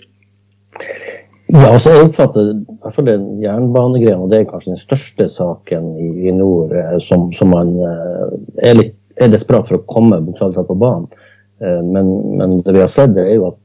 Ja, 1.48 1.70
altså 1.72 1.94
jeg 1.94 2.08
oppfatter 2.10 2.50
i 2.52 2.56
hvert 2.84 2.96
fall 2.98 3.08
den 3.08 3.28
jernbanegreia, 3.40 4.18
og 4.20 4.32
det 4.34 4.42
er 4.42 4.50
kanskje 4.50 4.74
den 4.74 4.82
største 4.82 5.30
saken 5.32 5.94
i, 5.96 6.08
i 6.28 6.34
nord 6.36 6.74
eh, 6.76 6.98
som, 7.06 7.30
som, 7.38 7.54
man 7.56 7.72
eh, 7.88 8.34
er, 8.68 8.76
litt, 8.76 8.98
er 9.16 9.32
desperat 9.32 9.70
for 9.70 9.80
å 9.80 9.86
komme 9.88 10.20
bokstavelig 10.26 10.58
talt 10.60 10.68
på 10.68 10.76
banen. 10.82 11.08
Eh, 11.64 11.80
men, 11.88 12.12
men, 12.36 12.58
det 12.66 12.76
vi 12.76 12.84
har 12.84 12.92
sett, 12.92 13.16
er 13.16 13.38
jo 13.38 13.54
at 13.54 13.64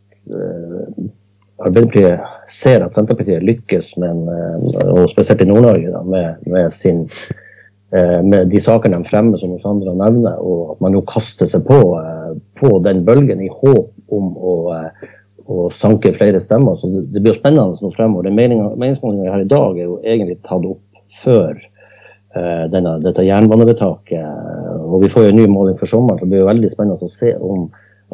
Arbeiderpartiet 1.63 2.51
ser 2.51 2.85
at 2.85 2.97
Senterpartiet 2.97 3.45
lykkes, 3.47 3.95
med 4.03 4.29
eh, 4.33 4.93
og 4.93 5.09
spesielt 5.13 5.43
i 5.45 5.49
Nord-Norge, 5.49 6.05
med, 6.09 6.45
med, 6.51 6.69
sin, 6.75 7.05
med, 7.93 8.51
de 8.53 8.61
sakene 8.63 9.01
de 9.01 9.09
fremmer, 9.09 9.41
som 9.41 9.55
Sandra 9.61 9.95
nevner, 9.97 10.39
og 10.41 10.75
at 10.75 10.85
man 10.85 10.97
nå 10.97 11.03
kaster 11.09 11.49
seg 11.49 11.67
på, 11.69 11.81
eh, 11.99 12.31
på 12.61 12.77
den 12.87 13.05
bølgen 13.09 13.43
i 13.45 13.51
håp 13.51 13.93
om 14.13 14.33
å, 14.37 14.55
å 15.47 15.67
sanke 15.75 16.15
flere 16.17 16.41
stemmer. 16.43 16.79
Så 16.81 16.91
det, 16.93 17.07
det 17.15 17.25
blir 17.25 17.37
spennende 17.37 17.79
nå 17.79 17.93
fremover. 17.95 18.29
Den 18.29 18.39
meningsmålingen 18.39 19.27
vi 19.27 19.35
har 19.35 19.45
i 19.45 19.53
dag, 19.53 19.79
er 19.79 19.89
jo 19.89 20.01
egentlig 20.03 20.41
tatt 20.43 20.67
opp 20.67 20.83
før 21.13 21.69
denne, 22.73 22.95
dette 23.05 23.27
jernbanevedtaket. 23.27 24.53
Og 24.89 25.03
vi 25.03 25.11
får 25.13 25.27
jo 25.27 25.33
en 25.35 25.37
ny 25.37 25.45
måling 25.53 25.77
for 25.77 25.91
sommeren, 25.91 26.17
så 26.17 26.25
det 26.25 26.33
blir 26.33 26.41
jo 26.41 26.49
veldig 26.49 26.71
spennende 26.73 27.05
å 27.05 27.13
se 27.13 27.35
om 27.37 27.67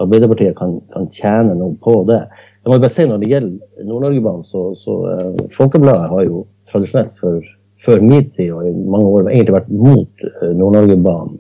Arbeiderpartiet 0.03 0.57
kan, 0.59 0.79
kan 0.95 1.09
tjene 1.13 1.57
noe 1.59 1.75
på 1.83 2.03
det. 2.09 2.21
Jeg 2.63 2.71
må 2.71 2.79
bare 2.79 2.93
si 2.93 3.07
Når 3.09 3.23
det 3.23 3.33
gjelder 3.33 3.89
Nord-Norgebanen, 3.89 4.47
så, 4.47 4.69
så 4.79 4.97
uh, 5.09 5.43
Folkebladet 5.55 6.13
har 6.13 6.25
jo 6.29 6.45
tradisjonelt 6.71 7.19
for, 7.19 7.51
før 7.83 8.03
min 8.05 8.31
tid 8.37 8.53
og 8.55 8.69
i 8.69 8.73
mange 8.79 9.11
år 9.11 9.31
egentlig 9.33 9.57
vært 9.57 9.71
mot 9.75 10.27
uh, 10.29 10.51
Nord-Norgebanen. 10.53 11.39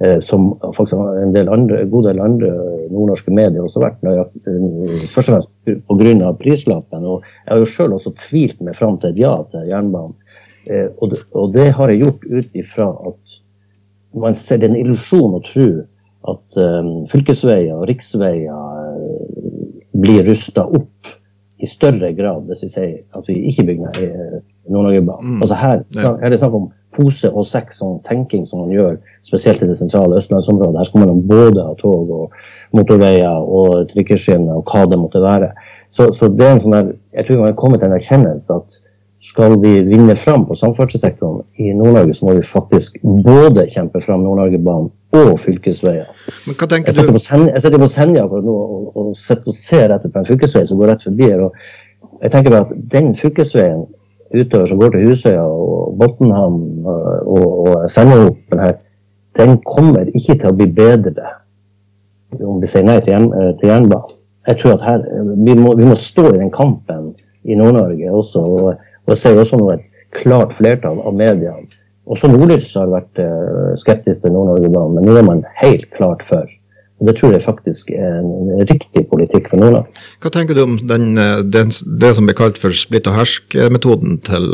Uh, 0.00 0.16
som 0.24 0.54
faktisk 0.72 0.96
en 0.96 1.34
del 1.34 1.50
andre, 1.52 1.82
god 1.92 2.08
del 2.08 2.22
andre 2.24 2.54
nordnorske 2.88 3.34
medier 3.36 3.66
også 3.66 3.82
vært 3.82 3.98
først 4.00 5.28
og 5.28 5.34
fremst 5.34 5.52
pga. 5.66 6.30
prislappen. 6.40 7.04
Og 7.04 7.26
jeg 7.44 7.52
har 7.52 7.60
jo 7.60 7.68
sjøl 7.68 7.98
også 7.98 8.14
tvilt 8.22 8.64
meg 8.64 8.78
fram 8.78 8.96
til 9.02 9.12
et 9.12 9.20
ja 9.20 9.34
til 9.52 9.68
jernbanen. 9.68 10.16
Og 10.70 11.06
det, 11.10 11.18
og, 11.34 11.52
det, 11.52 11.70
har 11.76 11.88
jeg 11.88 12.02
gjort 12.02 12.24
ut 12.30 12.56
ifra 12.62 12.86
at 13.10 13.36
man 14.22 14.36
ser 14.36 14.60
det 14.60 14.68
er 14.68 14.74
en 14.74 14.80
illusjon 14.80 15.36
å 15.36 15.40
tro 15.44 15.68
at 16.28 16.60
fylkesveier 17.08 17.78
og 17.78 17.86
riksveier 17.88 18.90
blir 20.00 20.26
rusta 20.28 20.66
opp 20.66 21.16
i 21.60 21.68
større 21.68 22.12
grad 22.16 22.46
hvis 22.48 22.64
vi 22.64 22.70
sier 22.72 22.92
at 23.16 23.28
vi 23.28 23.36
ikke 23.50 23.66
bygger 23.68 23.96
ned 23.96 24.36
Nord-Norge-banen. 24.70 25.36
Mm. 25.36 25.40
Altså 25.42 25.56
her, 25.60 25.82
her, 25.96 26.14
er 26.20 26.32
det 26.32 26.38
snakk 26.40 26.56
om 26.56 26.68
pose 26.96 27.30
og 27.30 27.46
sekk 27.46 27.72
sånn 27.74 27.98
tenking 28.06 28.46
som 28.48 28.62
man 28.64 28.72
gjør, 28.74 28.96
spesielt 29.26 29.62
i 29.62 29.68
det 29.68 29.76
sentrale 29.78 30.18
østlandsområdet. 30.18 30.78
Her 30.80 30.88
skal 30.88 31.04
man 31.04 31.24
både 31.28 31.64
ha 31.66 31.74
tog 31.78 32.10
og 32.16 32.38
motorveier 32.76 33.44
og 33.44 33.90
trykkeskinner 33.92 34.58
og 34.58 34.70
hva 34.70 34.86
det 34.90 34.98
måtte 35.00 35.22
være. 35.22 35.50
Så, 35.94 36.10
så 36.16 36.30
det 36.32 36.46
er 36.46 36.54
en 36.56 36.62
sånn 36.64 36.76
der, 36.76 36.94
jeg 37.16 37.26
tror 37.26 37.42
man 37.42 37.52
har 37.52 37.58
kommet 37.60 37.82
til 37.82 37.90
en 37.90 37.98
erkjennelse 37.98 38.60
at 38.60 38.80
skal 39.20 39.58
vi 39.60 39.74
vinne 39.84 40.16
fram 40.16 40.46
på 40.48 40.56
samferdselssektoren 40.56 41.42
i 41.60 41.74
Nord-Norge, 41.76 42.14
så 42.16 42.24
må 42.24 42.38
vi 42.38 42.46
faktisk 42.46 42.96
både 43.04 43.66
kjempe 43.68 44.00
fram 44.00 44.24
Nord-Norge-banen 44.24 44.88
og 45.16 45.38
fylkesveier. 45.42 46.10
Men 46.46 46.56
hva 46.58 46.68
tenker 46.70 46.94
jeg 46.94 47.08
du? 47.08 47.18
Senja, 47.22 47.54
jeg 47.54 47.64
sitter 47.64 47.82
på 47.82 47.88
Senja 47.90 48.26
akkurat 48.26 48.46
nå 48.46 48.56
og, 48.56 48.90
og, 48.94 49.08
og 49.12 49.56
ser 49.56 49.94
etter 49.94 50.12
på 50.12 50.20
en 50.20 50.28
fylkesvei 50.28 50.62
som 50.68 50.78
går 50.80 50.92
rett 50.92 51.06
forbi 51.06 51.26
her. 51.26 51.46
og 51.48 52.20
Jeg 52.22 52.34
tenker 52.34 52.54
bare 52.54 52.68
at 52.68 52.84
den 52.92 53.10
fylkesveien 53.18 53.86
utover 54.30 54.70
som 54.70 54.78
går 54.78 54.94
til 54.94 55.08
Husøya 55.08 55.42
og 55.42 55.96
Botnhamn 55.98 56.86
og, 56.86 57.48
og, 57.64 57.90
Senjahopen 57.90 58.62
her, 58.62 58.76
den 59.38 59.58
kommer 59.66 60.06
ikke 60.14 60.36
til 60.38 60.52
å 60.52 60.56
bli 60.58 60.68
bedre 60.74 61.34
om 62.38 62.60
vi 62.62 62.68
sier 62.70 62.86
nei 62.86 63.00
til, 63.02 63.16
jern, 63.16 63.56
til 63.58 63.72
jernbanen. 63.72 64.14
Jeg 64.46 64.60
tror 64.60 64.76
at 64.78 64.84
her, 64.86 65.02
vi 65.34 65.54
må, 65.58 65.74
vi 65.76 65.88
må 65.88 65.96
stå 65.98 66.30
i 66.30 66.38
den 66.38 66.52
kampen 66.54 67.10
i 67.42 67.56
Nord-Norge 67.58 68.12
også. 68.14 68.40
og 68.40 68.86
og 69.10 69.16
jeg 69.16 69.18
ser 69.18 69.38
også 69.42 69.58
nå 69.58 69.70
et 69.74 69.86
klart 70.14 70.52
flertall 70.54 71.00
av 71.02 71.16
mediene. 71.16 71.66
Også 72.10 72.30
Nordlys 72.30 72.72
har 72.74 72.90
vært 72.90 73.20
uh, 73.22 73.76
skeptisk 73.78 74.24
til 74.24 74.34
Nord-Norge-banen, 74.34 74.96
men 74.98 75.06
nå 75.06 75.18
er 75.20 75.26
man 75.26 75.44
helt 75.60 75.86
klart 75.94 76.24
for. 76.26 76.48
Og 77.00 77.06
Det 77.08 77.14
tror 77.16 77.32
jeg 77.32 77.42
faktisk 77.42 77.90
er 77.96 78.18
en 78.18 78.64
riktig 78.68 79.06
politikk 79.08 79.48
for 79.48 79.62
Nordland. 79.62 79.86
Hva 80.20 80.32
tenker 80.34 80.58
du 80.58 80.66
om 80.66 80.74
den, 80.90 81.14
den, 81.48 81.70
det 82.02 82.10
som 82.16 82.26
blir 82.28 82.36
kalt 82.36 82.60
for 82.60 82.76
splitt 82.76 83.08
og 83.08 83.16
hersk-metoden 83.16 84.18
til, 84.26 84.50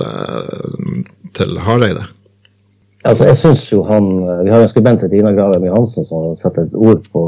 til 1.35 1.59
Hareide? 1.67 2.05
Altså, 3.07 3.27
jeg 3.27 3.37
synes 3.37 3.73
jo 3.73 3.83
han, 3.87 4.05
Vi 4.45 4.51
har 4.51 4.63
en 4.63 4.69
skribent 4.69 5.01
som 5.01 5.13
Ina 5.13 5.33
Gravem 5.33 5.67
Johansen 5.67 6.05
som 6.05 6.25
har 6.25 6.39
satt 6.39 6.59
et 6.59 6.75
ord 6.75 7.03
på, 7.13 7.23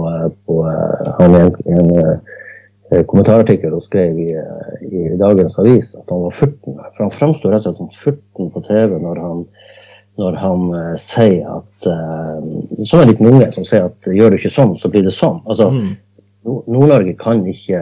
på 0.46 0.62
han 1.18 1.36
i 1.36 1.42
en, 1.44 1.52
en, 1.74 1.90
en 2.94 3.04
kommentarartikkel 3.10 3.74
og 3.76 3.84
skrev 3.84 4.18
i, 4.18 4.32
i, 4.88 5.02
dagens 5.20 5.58
avis 5.62 5.92
at 5.98 6.10
han 6.10 6.24
var 6.24 6.34
furten. 6.34 6.80
For 6.96 7.06
han 7.06 7.14
framsto 7.14 7.52
rett 7.52 7.66
og 7.66 7.68
slett 7.68 7.82
som 7.82 7.92
furten 7.94 8.50
på 8.54 8.64
TV 8.66 8.96
når 9.02 9.22
han, 9.22 9.44
når 10.18 10.38
han 10.42 10.66
uh, 10.74 10.94
sier 10.98 11.46
at 11.58 11.86
uh, 11.86 12.84
Som 12.84 13.02
en 13.02 13.10
liten 13.10 13.30
unge 13.30 13.50
som 13.54 13.66
sier 13.66 13.88
at 13.88 14.10
gjør 14.10 14.34
du 14.34 14.38
ikke 14.40 14.52
sånn, 14.52 14.74
så 14.78 14.90
blir 14.92 15.06
det 15.06 15.14
sånn. 15.14 15.40
Altså, 15.46 15.70
mm. 15.74 15.92
Nord-Norge 16.48 17.14
kan 17.20 17.42
ikke 17.46 17.80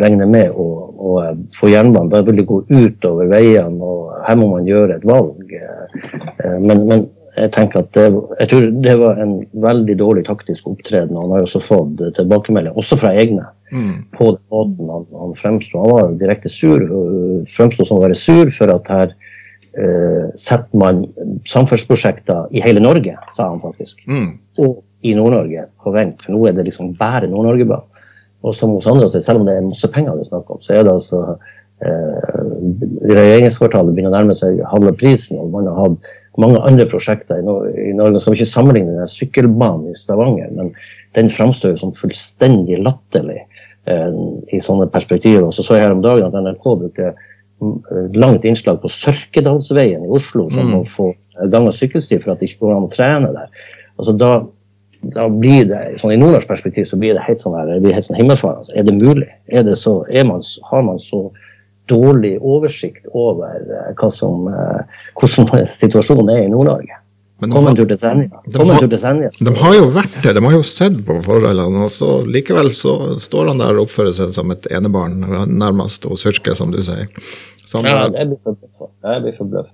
regne 0.00 0.26
med 0.30 0.54
å, 0.56 0.66
å 0.94 1.12
få 1.54 1.68
jernbanen. 1.70 2.10
Da 2.12 2.22
vil 2.24 2.40
det 2.40 2.46
gå 2.48 2.62
utover 2.70 3.28
veiene, 3.28 3.84
og 3.84 4.14
her 4.24 4.38
må 4.40 4.48
man 4.54 4.68
gjøre 4.68 4.96
et 4.96 5.04
valg. 5.08 5.52
Men, 6.62 6.86
men 6.88 7.02
jeg 7.34 7.52
tenker 7.52 7.82
at 7.82 7.90
det, 7.98 8.06
jeg 8.38 8.50
tror 8.50 8.68
det 8.86 8.94
var 9.02 9.20
en 9.20 9.34
veldig 9.66 9.96
dårlig 10.00 10.24
taktisk 10.30 10.70
opptreden. 10.70 11.18
Han 11.18 11.34
har 11.34 11.42
jo 11.42 11.48
også 11.50 11.62
fått 11.66 12.00
tilbakemelding, 12.16 12.78
også 12.80 12.96
fra 13.02 13.12
egne, 13.18 13.44
mm. 13.74 13.92
på 14.16 14.30
den 14.38 14.46
måten 14.54 14.94
han, 14.94 15.06
han 15.26 15.36
fremsto. 15.38 15.82
Han 15.82 15.94
var 15.98 16.16
direkte 16.22 16.52
sur, 16.52 16.86
fremsto 17.52 17.84
som 17.84 17.98
å 17.98 18.06
være 18.06 18.16
sur 18.18 18.54
for 18.54 18.72
at 18.72 18.88
her 18.94 19.12
setter 20.38 20.80
man 20.80 21.02
samferdselsprosjekter 21.46 22.48
i 22.56 22.62
hele 22.64 22.80
Norge, 22.80 23.12
sa 23.34 23.50
han 23.50 23.60
faktisk. 23.62 24.00
Mm. 24.08 24.30
Og 24.64 24.80
i 25.06 25.14
Nord-Norge 25.14 25.68
på 25.82 25.92
vent, 25.94 26.22
for 26.24 26.34
nå 26.34 26.46
er 26.48 26.56
det 26.56 26.66
liksom 26.66 26.94
bare 26.98 27.28
Nord-Norge-banen. 27.30 27.86
Og 28.46 28.54
som 28.54 28.70
hos 28.76 28.86
andre, 28.86 29.08
selv 29.10 29.40
om 29.40 29.48
det 29.48 29.56
er 29.56 29.66
masse 29.66 29.88
penger 29.90 30.14
det 30.14 30.26
er 30.26 30.30
snakk 30.30 30.50
om, 30.54 30.60
så 30.62 30.76
er 30.76 30.84
det 30.86 30.94
altså 30.94 31.22
eh, 31.82 32.42
Regjeringskvartalet 33.10 33.94
begynner 33.94 34.12
å 34.12 34.18
nærme 34.18 34.36
seg 34.38 34.60
halve 34.70 34.94
prisen, 34.98 35.40
og 35.42 35.50
man 35.54 35.66
har 35.66 35.80
hatt 35.82 36.12
mange 36.38 36.60
andre 36.62 36.86
prosjekter 36.90 37.40
i, 37.40 37.46
Norge. 37.46 38.12
Nå 38.14 38.22
skal 38.22 38.34
vi 38.34 38.38
ikke 38.38 38.52
sammenligne 38.52 38.94
den 38.94 39.10
sykkelbanen 39.10 39.90
i 39.90 39.96
Stavanger, 39.98 40.52
men 40.54 40.70
den 41.18 41.32
framstår 41.34 41.74
som 41.80 41.94
fullstendig 41.98 42.78
latterlig 42.84 43.40
eh, 43.90 44.20
i 44.54 44.62
sånne 44.62 44.86
perspektiver. 44.94 45.48
Og 45.48 45.56
Så 45.56 45.66
så 45.66 45.78
jeg 45.78 45.88
her 45.88 45.96
om 45.96 46.04
dagen 46.04 46.28
at 46.28 46.38
NRK 46.38 46.70
brukte 46.84 47.10
mm, 47.10 47.26
langt 48.14 48.44
innslag 48.46 48.78
på 48.82 48.90
Sørkedalsveien 48.92 50.04
i 50.06 50.12
Oslo, 50.14 50.46
som 50.52 50.68
mm. 50.68 50.76
må 50.76 50.84
få 50.86 51.10
gang- 51.50 51.66
og 51.66 51.74
sykkelsti 51.74 52.20
for 52.22 52.34
at 52.34 52.40
det 52.40 52.50
ikke 52.50 52.66
går 52.66 52.76
an 52.76 52.86
å 52.86 52.92
trene 52.92 53.32
der. 53.34 53.66
Altså 53.98 54.14
da, 54.14 54.30
da 55.14 55.26
blir 55.32 55.66
det, 55.70 55.80
sånn 56.00 56.14
I 56.14 56.20
nordnorsk 56.20 56.50
perspektiv 56.50 56.86
så 56.90 56.98
blir 57.00 57.16
det 57.18 57.24
helt 57.26 57.42
sånn, 57.42 57.56
blir 57.82 57.96
helt 57.96 58.06
sånn 58.06 58.18
himmelfarende. 58.18 58.74
Er 58.78 58.86
det 58.86 58.96
mulig? 58.98 59.28
Er 59.50 59.66
det 59.66 59.78
så, 59.80 60.00
er 60.10 60.26
man, 60.28 60.44
har 60.70 60.86
man 60.86 61.02
så 61.02 61.26
dårlig 61.88 62.36
oversikt 62.44 63.08
over 63.16 63.48
uh, 63.48 63.90
hva 63.98 64.10
som, 64.12 64.46
uh, 64.52 65.04
hvordan 65.18 65.66
situasjonen 65.80 66.32
er 66.34 66.44
i 66.44 66.50
Nord-Norge. 66.52 67.00
Kom 67.38 67.50
de, 67.50 67.54
har, 67.54 67.74
de, 67.74 68.58
har, 68.58 69.28
De, 69.38 69.52
har 69.60 69.74
jo 69.76 69.84
vært 69.94 70.16
der, 70.24 70.34
de 70.34 70.42
har 70.42 70.56
jo 70.56 70.64
sett 70.66 70.96
på 71.06 71.20
forholdene. 71.22 71.84
og 71.86 71.92
så 71.94 72.16
Likevel 72.26 72.72
så 72.74 73.14
står 73.22 73.52
han 73.52 73.62
der 73.62 73.78
og 73.78 73.86
oppfører 73.86 74.16
seg 74.16 74.32
som 74.34 74.50
et 74.50 74.66
enebarn, 74.74 75.20
nærmest, 75.46 76.08
og 76.10 76.18
surker, 76.18 76.58
som 76.58 76.74
du 76.74 76.80
sier. 76.82 77.06
Samme, 77.62 77.92
ja, 77.94 78.08
det 78.10 78.26
blir 78.26 79.38
forbløffa. 79.38 79.70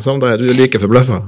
Samme 0.00 0.36
du 0.40 0.48
like 0.56 0.80
forbløffa? 0.80 1.20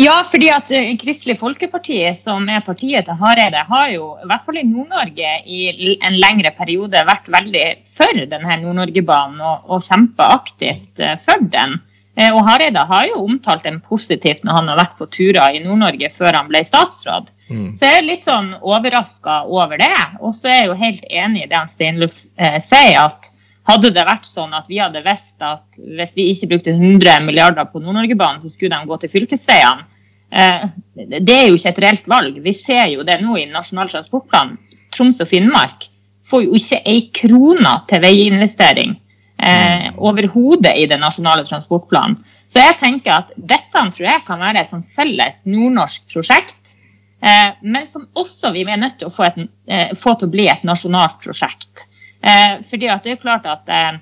Ja, 0.00 0.18
fordi 0.28 0.48
at 0.52 0.70
eh, 0.74 0.90
Kristelig 1.00 1.38
Folkeparti, 1.40 1.98
som 2.16 2.48
er 2.52 2.64
partiet 2.64 3.06
til 3.08 3.16
Hareide, 3.20 3.62
har 3.68 3.90
jo 3.94 4.10
i 4.20 4.28
hvert 4.28 4.44
fall 4.44 4.58
i 4.60 4.66
Nord-Norge 4.66 5.32
i 5.48 5.60
en 5.94 6.18
lengre 6.20 6.52
periode 6.56 7.04
vært 7.08 7.28
veldig 7.32 7.66
for 7.88 8.24
denne 8.28 8.58
Nord-Norge-banen 8.64 9.40
og, 9.40 9.70
og 9.72 9.84
kjempa 9.86 10.28
aktivt 10.36 11.00
eh, 11.00 11.16
for 11.22 11.46
den. 11.52 11.78
Eh, 12.16 12.32
og 12.32 12.46
Hareide 12.46 12.80
har 12.88 13.06
jo 13.10 13.20
omtalt 13.26 13.66
dem 13.66 13.78
positivt 13.84 14.44
når 14.44 14.58
han 14.58 14.70
har 14.72 14.78
vært 14.80 14.94
på 14.96 15.08
turer 15.12 15.56
i 15.56 15.60
Nord-Norge 15.60 16.08
før 16.14 16.38
han 16.38 16.48
ble 16.48 16.62
statsråd. 16.64 17.28
Mm. 17.50 17.74
Så 17.76 17.90
jeg 17.90 18.00
er 18.00 18.06
litt 18.06 18.24
sånn 18.24 18.54
overraska 18.56 19.42
over 19.52 19.80
det. 19.82 19.96
Og 20.24 20.32
så 20.36 20.48
er 20.48 20.62
jeg 20.62 20.70
jo 20.70 20.78
helt 20.80 21.08
enig 21.10 21.44
i 21.44 21.50
det 21.50 21.60
han 21.60 22.06
eh, 22.08 22.56
sier, 22.64 23.02
at 23.04 23.32
hadde 23.66 23.90
det 23.92 24.06
vært 24.06 24.28
sånn 24.28 24.54
at 24.56 24.70
vi 24.70 24.80
hadde 24.80 25.04
visst 25.04 25.42
at 25.44 25.76
hvis 25.76 26.16
vi 26.16 26.30
ikke 26.32 26.54
brukte 26.54 26.76
100 26.76 27.20
milliarder 27.26 27.68
på 27.68 27.82
Nord-Norgebanen, 27.84 28.40
så 28.40 28.48
skulle 28.48 28.78
de 28.78 28.88
gå 28.88 29.00
til 29.02 29.12
fylkesveiene. 29.12 29.86
Eh, 30.30 30.68
det 30.96 31.34
er 31.34 31.50
jo 31.50 31.58
ikke 31.58 31.74
et 31.74 31.82
reelt 31.84 32.08
valg. 32.08 32.40
Vi 32.42 32.56
ser 32.56 32.86
jo 32.94 33.04
det 33.06 33.20
nå 33.20 33.36
i 33.36 33.48
Nasjonal 33.50 33.92
transportplan. 33.92 34.56
Troms 34.94 35.20
og 35.20 35.28
Finnmark 35.28 35.90
får 36.26 36.46
jo 36.46 36.56
ikke 36.56 36.80
ei 36.88 37.10
krone 37.14 37.74
til 37.90 38.00
veiinvestering 38.02 38.96
eh, 39.38 39.92
overhodet 39.96 40.74
i 40.76 40.86
den 40.90 41.02
nasjonale 41.04 41.44
transportplanen. 41.44 42.18
Så 42.46 42.62
jeg 42.62 42.78
tenker 42.80 43.20
at 43.20 43.34
dette 43.36 43.84
tror 43.92 44.08
jeg 44.08 44.24
kan 44.26 44.42
være 44.42 44.62
et 44.62 44.70
sånn 44.70 44.86
felles 44.86 45.42
nordnorsk 45.48 46.08
prosjekt. 46.12 46.76
Eh, 47.20 47.52
men 47.62 47.86
som 47.90 48.06
også 48.14 48.52
vi 48.54 48.64
er 48.66 48.80
nødt 48.80 48.98
til 49.00 49.10
å 49.10 49.14
få, 49.14 49.28
et, 49.28 49.48
eh, 49.66 49.94
få 49.96 50.16
til 50.16 50.28
å 50.28 50.34
bli 50.34 50.48
et 50.52 50.64
nasjonalt 50.64 51.20
prosjekt. 51.24 51.86
Eh, 52.20 52.62
fordi 52.68 52.90
at 52.92 53.04
det 53.04 53.16
er 53.16 53.22
klart 53.22 53.46
at 53.46 53.68
eh, 53.68 53.98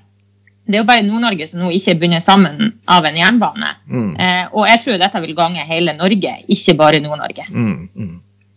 det 0.65 0.79
er 0.79 0.81
jo 0.81 0.89
bare 0.89 1.05
Nord-Norge 1.05 1.47
som 1.49 1.61
nå 1.61 1.69
ikke 1.77 1.93
er 1.93 1.99
bundet 2.01 2.25
sammen 2.25 2.71
av 2.89 3.05
en 3.05 3.17
jernbane. 3.19 3.75
Mm. 3.85 4.11
Eh, 4.17 4.45
og 4.51 4.65
jeg 4.69 4.81
tror 4.81 4.97
dette 5.01 5.21
vil 5.21 5.35
gange 5.37 5.65
hele 5.67 5.93
Norge, 5.93 6.33
ikke 6.49 6.77
bare 6.79 7.01
Nord-Norge. 7.03 7.45
Mm, 7.51 7.89
mm. 7.93 8.15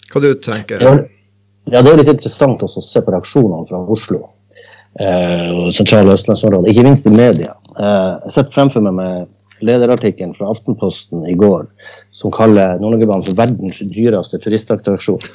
Hva 0.08 0.22
du 0.24 0.30
tenker 0.40 0.80
du? 0.80 1.04
ja, 1.68 1.82
Det 1.82 1.92
er 1.92 2.00
litt 2.00 2.14
interessant 2.14 2.62
også 2.64 2.80
å 2.80 2.86
se 2.86 3.02
på 3.04 3.12
reaksjonene 3.12 3.68
fra 3.68 3.82
Oslo 3.92 4.22
og 4.98 5.68
sentrale 5.74 6.14
østlandsområdet, 6.16 6.72
ikke 6.72 6.86
minst 6.88 7.06
i 7.06 7.14
media. 7.14 7.52
Eh, 7.78 8.14
jeg 8.24 8.34
sitter 8.34 8.54
fremfor 8.56 8.82
meg 8.82 8.96
med 8.98 9.36
lederartikkelen 9.62 10.34
fra 10.38 10.50
Aftenposten 10.52 11.24
i 11.30 11.34
går 11.38 11.66
som 12.14 12.32
kaller 12.34 12.78
Nord-Norgebanen 12.82 13.26
for 13.26 13.38
verdens 13.38 13.78
dyreste 13.94 14.40
turistattraksjon. 14.42 15.22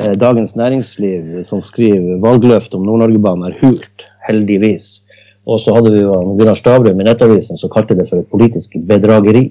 Eh, 0.00 0.14
Dagens 0.16 0.54
Næringsliv 0.56 1.42
som 1.44 1.60
skriver 1.60 2.20
valgløftet 2.22 2.76
om 2.78 2.86
Nord-Norgebanen 2.88 3.50
er 3.50 3.56
hult, 3.60 4.04
heldigvis. 4.24 5.02
Og 5.44 5.60
så 5.60 5.74
hadde 5.76 5.92
vi 5.92 6.04
jo 6.04 6.14
Gunnar 6.38 6.56
Stavrum 6.56 7.00
i 7.00 7.04
Nettavisen 7.04 7.60
som 7.60 7.72
kalte 7.72 7.96
det 7.98 8.06
for 8.08 8.22
et 8.22 8.30
politisk 8.32 8.78
bedrageri. 8.88 9.50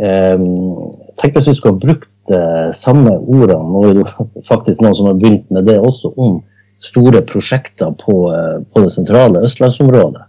Tenk 0.00 1.36
hvis 1.36 1.50
vi 1.50 1.56
skulle 1.58 1.76
ha 1.76 1.82
brukt 1.82 2.32
samme 2.78 3.12
ordene, 3.18 3.68
nå 3.68 3.84
er 3.88 3.98
det 3.98 4.06
faktisk 4.52 4.80
noen 4.80 4.96
som 4.96 5.10
har 5.10 5.18
begynt 5.20 5.50
med 5.52 5.68
det 5.68 5.76
også, 5.76 6.14
om 6.16 6.38
store 6.84 7.22
prosjekter 7.28 7.94
på, 8.00 8.18
uh, 8.32 8.60
på 8.72 8.84
det 8.84 8.92
sentrale 8.94 9.44
østlandsområdet. 9.46 10.26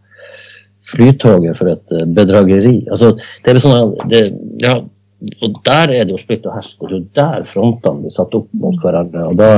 Flytoget 0.92 1.60
for 1.60 1.74
et 1.74 1.96
uh, 1.96 2.08
bedrageri. 2.08 2.82
Altså, 2.92 3.14
det 3.46 3.54
er 3.54 3.62
sånn, 3.64 3.96
det, 4.12 4.26
ja, 4.64 4.80
og 5.22 5.58
der 5.66 5.92
er 5.94 6.06
det 6.06 6.16
jo 6.16 6.20
splitt 6.20 6.46
og 6.50 6.56
hersk, 6.56 6.80
og 6.82 6.90
det 6.90 6.98
er 6.98 7.10
der 7.20 7.44
frontene 7.46 8.02
blir 8.02 8.14
satt 8.14 8.34
opp 8.38 8.48
mot 8.58 8.78
hverandre. 8.82 9.28
og 9.30 9.36
Da 9.38 9.50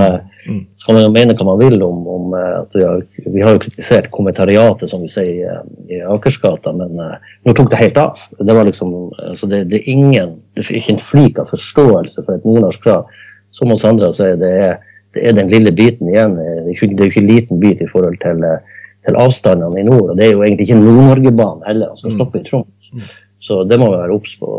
mm. 0.50 0.60
skal 0.82 0.98
man 0.98 1.06
jo 1.06 1.12
mene 1.16 1.36
hva 1.40 1.46
man 1.48 1.62
vil 1.62 1.86
om, 1.86 2.02
om 2.16 2.34
eh, 2.36 2.56
at 2.60 2.76
vi 2.76 2.84
har, 2.84 3.04
vi 3.24 3.44
har 3.46 3.56
jo 3.56 3.62
kritisert 3.64 4.10
kommentariatet, 4.12 4.92
som 4.92 5.06
vi 5.06 5.12
sier 5.12 5.62
i 5.88 6.02
Akersgata, 6.04 6.74
men 6.76 7.00
uh, 7.00 7.16
nå 7.48 7.56
tok 7.56 7.72
det 7.72 7.80
helt 7.80 8.00
av. 8.02 8.20
Det 8.40 8.58
var 8.58 8.68
liksom, 8.68 8.92
altså 9.30 9.48
det, 9.52 9.64
det, 9.72 9.80
er 9.80 9.94
ingen, 9.96 10.36
det 10.52 10.66
er 10.66 10.82
ikke 10.82 10.98
en 10.98 11.06
flik 11.06 11.40
av 11.40 11.54
forståelse 11.54 12.26
for 12.26 12.36
et 12.36 12.50
nordnorsk 12.50 12.84
krav. 12.84 13.08
Som 13.56 13.72
hos 13.72 13.86
andre 13.88 14.12
sier, 14.16 14.36
det 14.42 14.52
er, 14.66 14.76
det 15.14 15.26
er 15.28 15.36
den 15.38 15.52
lille 15.52 15.72
biten 15.76 16.10
igjen. 16.10 16.38
Det 16.38 16.46
er 16.74 16.86
jo 17.06 17.10
ikke, 17.10 17.22
en 17.22 17.30
liten 17.30 17.60
bit 17.62 17.82
i 17.82 17.90
forhold 17.92 18.18
til, 18.24 18.46
til 19.06 19.20
avstandene 19.20 19.82
i 19.82 19.88
nord. 19.88 20.14
og 20.14 20.18
Det 20.18 20.28
er 20.28 20.32
jo 20.32 20.46
egentlig 20.46 20.70
ikke 20.70 20.80
Nord-Norge-banen 20.80 21.68
heller. 21.68 21.92
Han 21.92 22.00
skal 22.02 22.16
stoppe 22.18 22.42
i 22.42 22.48
Troms. 22.48 22.90
Mm. 22.94 23.12
Så 23.44 23.64
det 23.68 23.80
må 23.80 23.90
vi 23.92 24.00
være 24.00 24.16
obs 24.16 24.38
på. 24.40 24.50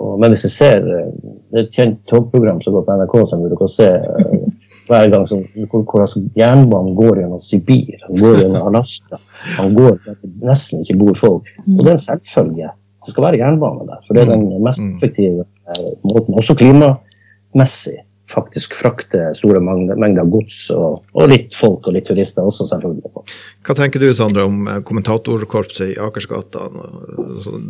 Og, 0.00 0.18
men 0.20 0.32
hvis 0.34 0.44
jeg 0.48 0.54
ser 0.54 0.78
Det 0.84 1.60
er 1.60 1.62
et 1.62 1.74
kjent 1.74 2.00
togprogram 2.10 2.60
som 2.62 2.74
går 2.74 2.86
på 2.86 2.96
NRK 2.98 3.16
som 3.30 3.44
du 3.46 3.56
kan 3.58 3.70
se 3.70 3.90
eh, 3.94 4.46
hver 4.88 5.10
gang 5.12 5.26
som, 5.28 5.44
hvor, 5.70 5.84
hvor 5.86 6.02
altså, 6.04 6.22
jernbanen 6.36 6.96
går 6.98 7.20
gjennom 7.22 7.40
Sibir, 7.40 8.00
han 8.02 8.18
går 8.20 8.40
gjennom 8.42 8.66
Alaska. 8.68 9.20
Han 9.60 9.76
går 9.78 10.00
nesten 10.42 10.82
ikke 10.82 10.98
bor 11.00 11.20
folk. 11.20 11.52
Og 11.62 11.78
det 11.78 11.92
er 11.92 11.96
en 11.96 12.02
selvfølge. 12.02 12.72
Det 13.04 13.12
skal 13.12 13.26
være 13.28 13.40
jernbane 13.40 13.86
der. 13.88 14.02
For 14.06 14.16
det 14.16 14.24
er 14.24 14.32
den 14.34 14.64
mest 14.64 14.82
mm. 14.82 14.96
effektive 14.96 15.46
eh, 15.70 15.88
måten, 16.04 16.36
også 16.40 16.56
klimamessig, 16.60 18.00
faktisk 18.30 18.74
frakte 18.78 19.26
store 19.36 19.60
mengder 19.60 20.28
gods 20.30 20.68
og, 20.74 21.02
og, 21.12 21.26
litt 21.30 21.54
folk 21.56 21.88
og 21.88 21.96
litt 21.96 22.06
turister 22.08 22.46
også, 22.46 22.66
selvfølgelig. 22.70 23.24
Hva 23.66 23.76
tenker 23.76 24.02
du, 24.02 24.08
Sandra, 24.16 24.46
om 24.48 24.68
eh, 24.68 24.80
kommentatorkorpset 24.86 25.94
i 25.94 25.98
Akersgata, 26.00 26.70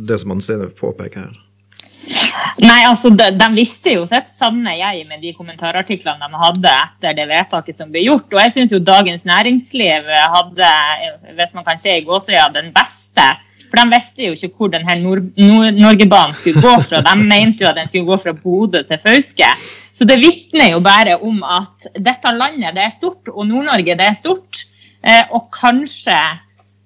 det 0.08 0.20
som 0.22 0.38
Steinhoff 0.40 0.76
påpeker 0.78 1.26
her? 1.26 1.40
Nei, 2.60 2.82
altså, 2.84 3.08
de, 3.16 3.30
de, 3.34 3.46
visste 3.56 3.94
jo 3.96 4.04
sitt 4.06 4.28
sanne 4.28 4.74
jeg 4.76 5.06
med 5.08 5.22
de 5.24 5.32
kommentarartiklene 5.34 6.28
de 6.28 6.42
hadde 6.42 6.74
etter 6.82 7.16
det 7.16 7.24
vedtaket 7.30 7.78
som 7.78 7.90
ble 7.92 8.04
gjort. 8.04 8.28
Og 8.30 8.42
jeg 8.42 8.54
syns 8.54 8.74
jo 8.74 8.82
Dagens 8.84 9.24
Næringsliv 9.26 10.10
hadde, 10.12 10.70
hvis 11.38 11.56
man 11.56 11.66
kan 11.66 11.80
se 11.80 11.96
i 11.98 12.04
gåsøya, 12.04 12.50
den 12.54 12.70
beste 12.76 13.26
for 13.74 13.82
de 13.82 13.90
visste 13.90 14.28
jo 14.28 14.34
ikke 14.36 14.54
hvor 14.54 14.70
denne 14.70 14.94
Nord-Norgebanen 15.02 16.36
skulle 16.38 16.62
gå 16.62 16.74
fra. 16.84 17.00
De 17.02 17.14
mente 17.18 17.64
jo 17.64 17.70
at 17.72 17.80
den 17.80 17.88
skulle 17.90 18.06
gå 18.06 18.18
fra 18.22 18.34
Bodø 18.38 18.84
til 18.86 19.00
Fauske. 19.02 19.48
Så 19.94 20.06
det 20.10 20.18
vitner 20.18 20.72
jo 20.72 20.80
bare 20.82 21.14
om 21.22 21.42
at 21.46 21.86
dette 21.94 22.32
landet 22.34 22.74
det 22.74 22.88
er 22.88 22.94
stort, 22.94 23.28
og 23.30 23.46
Nord-Norge 23.46 23.94
det 23.94 24.08
er 24.08 24.16
stort. 24.18 24.64
Eh, 25.04 25.28
og 25.36 25.50
kanskje 25.54 26.16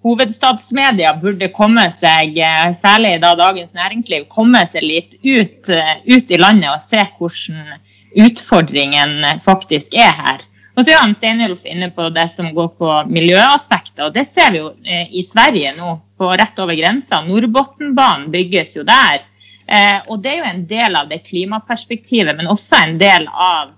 hovedstadsmedia 0.04 1.14
burde 1.22 1.48
komme 1.54 1.86
seg, 1.94 2.36
eh, 2.38 2.66
særlig 2.76 3.16
da 3.22 3.32
Dagens 3.38 3.72
Næringsliv, 3.76 4.26
komme 4.28 4.64
seg 4.66 4.84
litt 4.84 5.16
ut, 5.22 5.70
eh, 5.70 5.94
ut 6.04 6.30
i 6.30 6.40
landet 6.40 6.68
og 6.68 6.82
se 6.82 7.00
hvordan 7.18 7.80
utfordringen 8.18 9.40
faktisk 9.40 9.94
er 9.94 10.12
her. 10.12 10.44
Og 10.76 10.84
så 10.84 10.92
er 10.92 11.00
han 11.02 11.14
Steinulf 11.14 11.64
inne 11.64 11.90
på 11.90 12.08
det 12.14 12.28
som 12.30 12.52
går 12.54 12.68
på 12.78 12.90
miljøaspektet, 13.10 14.04
og 14.04 14.14
det 14.14 14.26
ser 14.26 14.52
vi 14.52 14.58
jo 14.58 14.70
i 14.86 15.22
Sverige 15.26 15.74
nå, 15.76 15.98
på 16.16 16.30
rett 16.38 16.58
over 16.58 16.74
grensa. 16.78 17.20
Nordbotnbanen 17.26 18.30
bygges 18.30 18.76
jo 18.76 18.84
der. 18.86 19.26
Og 19.68 20.20
det 20.24 20.30
er 20.30 20.38
jo 20.38 20.46
en 20.48 20.62
del 20.68 20.96
av 20.96 21.10
det 21.10 21.18
klimaperspektivet, 21.26 22.36
men 22.38 22.48
også 22.48 22.78
en 22.80 22.94
del 23.00 23.26
av 23.28 23.74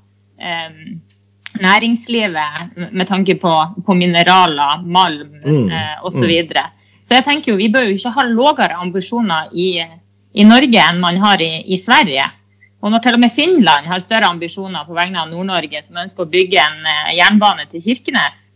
næringslivet 1.59 2.93
med 2.93 3.07
tanke 3.07 3.35
på, 3.35 3.53
på 3.87 3.95
mineraler, 3.95 4.83
malm 4.85 5.41
mm. 5.45 5.71
eh, 5.71 6.05
osv. 6.05 6.19
Så, 6.19 6.25
mm. 6.25 6.29
videre. 6.29 6.65
så 7.03 7.17
jeg 7.19 7.27
tenker 7.27 7.53
jo 7.53 7.59
vi 7.59 7.71
bør 7.73 7.89
jo 7.89 7.97
ikke 7.97 8.15
ha 8.17 8.27
lavere 8.29 8.83
ambisjoner 8.83 9.51
i, 9.53 9.71
i, 10.33 10.45
Norge 10.47 10.85
enn 10.85 11.01
man 11.03 11.19
har 11.23 11.43
i, 11.43 11.53
i, 11.67 11.79
Sverige. 11.79 12.27
Og 12.81 12.93
når 12.93 13.05
til 13.05 13.19
og 13.19 13.25
med 13.25 13.35
Finland 13.35 13.89
har 13.91 14.01
større 14.01 14.31
ambisjoner 14.31 14.87
på 14.89 14.97
vegne 14.97 15.21
av 15.21 15.33
Nord-Norge, 15.33 15.83
som 15.85 16.01
ønsker 16.01 16.25
å 16.25 16.31
bygge 16.33 16.63
en 16.63 16.87
eh, 16.87 17.17
jernbane 17.19 17.67
til 17.71 17.83
Kirkenes, 17.85 18.47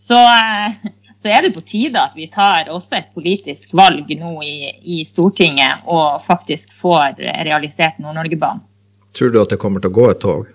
så, 0.00 0.18
eh, 0.18 0.80
så, 1.20 1.28
er 1.28 1.44
det 1.44 1.54
på 1.56 1.64
tide 1.66 2.00
at 2.00 2.16
vi 2.16 2.28
tar 2.32 2.70
også 2.72 2.96
et 2.96 3.10
politisk 3.14 3.74
valg 3.76 4.08
nå 4.20 4.34
i, 4.46 4.72
i 4.96 5.02
Stortinget 5.04 5.84
og 5.86 6.20
faktisk 6.24 6.72
får 6.72 7.20
realisert 7.20 8.00
Nord-Norge-banen. 8.00 8.64
Tror 9.16 9.32
du 9.34 9.40
at 9.42 9.50
det 9.52 9.58
kommer 9.60 9.82
til 9.82 9.90
å 9.90 9.96
gå 9.96 10.06
et 10.12 10.22
tog? 10.22 10.48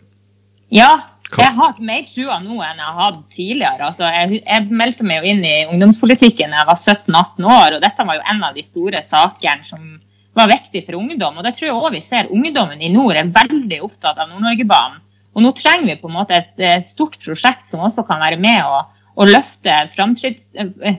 Ja, 0.73 0.91
jeg 1.33 1.51
har 1.57 1.79
mer 1.83 2.03
trua 2.07 2.37
nå 2.39 2.57
enn 2.63 2.79
jeg 2.79 2.85
har 2.85 2.99
hatt 2.99 3.21
tidligere. 3.33 3.87
Altså, 3.89 4.07
jeg, 4.07 4.41
jeg, 4.41 4.67
meldte 4.71 5.05
meg 5.07 5.21
jo 5.21 5.31
inn 5.33 5.45
i 5.45 5.55
ungdomspolitikken 5.73 6.53
da 6.53 6.61
jeg 6.61 6.69
var 6.69 6.79
17-18 6.79 7.47
år, 7.57 7.75
og 7.75 7.83
dette 7.83 8.05
var 8.07 8.19
jo 8.19 8.27
en 8.33 8.43
av 8.47 8.57
de 8.57 8.63
store 8.65 9.01
sakene 9.05 9.67
som 9.67 9.87
var 10.35 10.51
viktig 10.51 10.83
for 10.85 10.99
ungdom. 10.99 11.39
Og 11.39 11.47
det 11.47 11.55
tror 11.57 11.69
jeg 11.69 11.77
òg 11.79 11.95
vi 11.95 12.03
ser 12.05 12.31
ungdommen 12.31 12.83
i 12.83 12.91
nord 12.93 13.17
er 13.17 13.31
veldig 13.33 13.81
opptatt 13.87 14.21
av 14.21 14.31
Nord-Norgebanen. 14.31 15.01
Og 15.35 15.43
nå 15.43 15.51
trenger 15.57 15.89
vi 15.89 15.99
på 15.99 16.07
en 16.07 16.15
måte 16.15 16.37
et, 16.37 16.53
et 16.63 16.85
stort 16.87 17.17
prosjekt 17.19 17.65
som 17.67 17.83
også 17.83 18.05
kan 18.07 18.21
være 18.23 18.39
med 18.39 18.61
å, 18.63 18.85
å 19.15 19.27
løfte 19.27 19.75
framtids, 19.93 20.51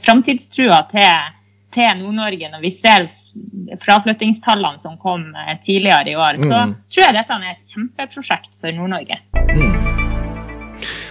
framtidstrua 0.05 0.83
til, 0.93 1.35
til 1.77 2.03
Nord-Norge, 2.03 2.51
når 2.53 2.65
vi 2.65 2.73
ser 2.75 3.11
fraflyttingstallene 3.83 4.81
som 4.81 4.97
kom 5.03 5.29
eh, 5.35 5.57
tidligere 5.61 6.15
i 6.15 6.17
år. 6.17 6.41
Så 6.41 6.53
mm. 6.53 6.79
tror 6.89 7.07
jeg 7.09 7.19
dette 7.19 7.37
er 7.37 7.53
et 7.53 7.69
kjempeprosjekt 7.75 8.59
for 8.63 8.79
Nord-Norge. 8.79 9.21
Mm. 9.53 9.97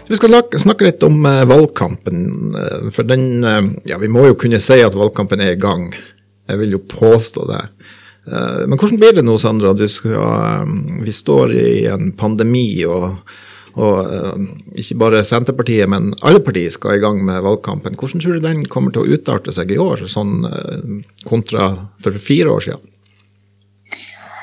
Vi 0.08 0.16
skal 0.16 0.44
snakke 0.62 0.86
litt 0.86 1.04
om 1.04 1.26
eh, 1.26 1.44
valgkampen. 1.50 2.26
Eh, 2.56 2.90
for 2.94 3.08
den 3.08 3.44
eh, 3.44 3.62
Ja, 3.90 3.98
vi 4.02 4.12
må 4.12 4.28
jo 4.30 4.40
kunne 4.40 4.62
si 4.62 4.78
at 4.84 4.98
valgkampen 4.98 5.42
er 5.42 5.56
i 5.56 5.62
gang. 5.62 5.90
Jeg 6.46 6.62
vil 6.62 6.76
jo 6.78 6.84
påstå 6.86 7.48
det. 7.50 7.64
Men 8.26 8.74
hvordan 8.74 8.98
blir 8.98 9.14
det 9.14 9.22
nå, 9.26 9.36
Sandra? 9.38 9.72
Skal, 9.90 10.70
vi 11.06 11.12
står 11.14 11.52
i 11.54 11.86
en 11.90 12.08
pandemi, 12.18 12.82
og, 12.90 13.20
og 13.76 14.76
ikke 14.80 14.98
bare 15.02 15.24
Senterpartiet, 15.28 15.90
men 15.92 16.14
alle 16.24 16.40
partier 16.44 16.72
skal 16.72 16.96
i 16.96 17.04
gang 17.04 17.20
med 17.28 17.44
valgkampen. 17.44 17.98
Hvordan 18.00 18.24
tror 18.24 18.38
du 18.38 18.44
den 18.46 18.64
kommer 18.72 18.96
til 18.96 19.04
å 19.04 19.18
utarte 19.18 19.52
seg 19.56 19.74
i 19.76 19.80
år, 19.82 20.06
sånn 20.08 20.46
kontra 21.28 21.74
for 22.00 22.16
fire 22.24 22.54
år 22.56 22.68
siden? 22.70 22.92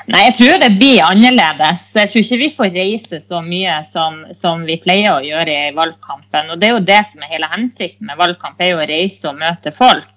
Nei, 0.03 0.25
jeg 0.25 0.33
tror 0.35 0.57
det 0.59 0.71
blir 0.75 1.05
annerledes. 1.05 1.85
Jeg 1.95 2.11
tror 2.11 2.25
ikke 2.25 2.39
vi 2.41 2.49
får 2.57 2.71
reise 2.75 3.19
så 3.23 3.39
mye 3.45 3.77
som, 3.87 4.19
som, 4.35 4.65
vi 4.67 4.75
pleier 4.83 5.13
å 5.13 5.23
gjøre 5.23 5.53
i 5.69 5.75
valgkampen. 5.77 6.51
Og 6.51 6.59
det 6.59 6.67
er 6.67 6.73
jo 6.73 6.87
det 6.89 6.99
som 7.07 7.23
er 7.23 7.31
hele 7.31 7.47
hensikten 7.53 8.09
med 8.09 8.19
valgkamp, 8.19 8.59
er 8.59 8.73
jo 8.73 8.81
å 8.81 8.89
reise 8.89 9.29
og 9.31 9.39
møte 9.39 9.71
folk. 9.71 10.11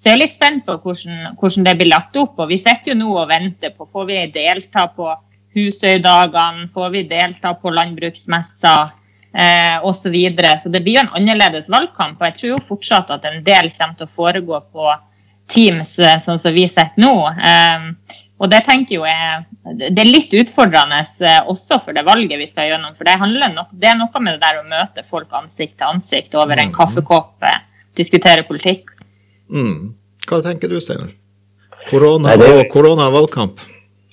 Så 0.00 0.08
jeg 0.08 0.16
er 0.16 0.22
litt 0.24 0.34
spent 0.34 0.64
på 0.66 0.74
hvordan, 0.82 1.36
hvordan 1.38 1.68
det 1.68 1.76
blir 1.78 1.92
lagt 1.92 2.18
opp. 2.18 2.40
Og 2.42 2.50
vi 2.50 2.58
sitter 2.58 2.90
jo 2.90 2.98
nå 3.04 3.10
og 3.20 3.30
venter 3.30 3.74
på 3.76 3.86
får 3.86 4.08
vi 4.08 4.18
delta 4.34 4.88
på 4.96 5.12
Husøydagene, 5.56 6.68
får 6.70 6.90
vi 6.94 7.04
delta 7.10 7.54
på 7.58 7.72
landbruksmessa 7.74 8.74
eh, 9.34 9.76
osv. 9.82 10.02
Så, 10.02 10.10
videre. 10.14 10.56
så 10.58 10.68
det 10.68 10.82
blir 10.84 10.98
jo 10.98 11.04
en 11.04 11.14
annerledes 11.20 11.70
valgkamp. 11.72 12.20
Og 12.20 12.28
jeg 12.28 12.38
tror 12.38 12.52
jo 12.54 12.64
fortsatt 12.70 13.10
at 13.16 13.28
en 13.28 13.42
del 13.46 13.70
kommer 13.74 13.98
til 13.98 14.08
å 14.08 14.14
foregå 14.14 14.60
på 14.72 14.90
Teams, 15.50 15.96
eh, 15.98 16.18
sånn 16.22 16.38
som 16.38 16.54
vi 16.54 16.68
sitter 16.70 17.02
nå. 17.02 17.14
Eh, 17.34 18.18
og 18.40 18.48
det 18.48 18.62
tenker 18.64 18.96
jo 18.96 19.02
jeg, 19.04 19.42
det 19.92 20.00
er 20.00 20.08
litt 20.08 20.32
utfordrende 20.32 21.02
eh, 21.02 21.40
også 21.50 21.80
for 21.84 21.96
det 21.96 22.06
valget 22.06 22.40
vi 22.40 22.48
skal 22.48 22.70
gjennom. 22.70 22.94
For 22.96 23.08
det, 23.08 23.18
nok, 23.52 23.74
det 23.76 23.90
er 23.90 23.98
noe 23.98 24.22
med 24.22 24.38
det 24.38 24.44
der 24.46 24.62
å 24.62 24.68
møte 24.68 25.04
folk 25.04 25.34
ansikt 25.36 25.76
til 25.76 25.90
ansikt 25.90 26.36
over 26.38 26.56
en 26.56 26.70
mm. 26.70 26.76
kaffekopp, 26.78 27.34
eh, 27.44 27.58
diskutere 27.98 28.46
politikk. 28.48 28.94
Mm. 29.52 29.92
Hva 30.30 30.40
tenker 30.46 30.72
du, 30.72 30.78
Steinar? 30.80 31.12
Korona 31.90 32.36
og 32.36 32.64
koronavalgkamp? 32.72 33.60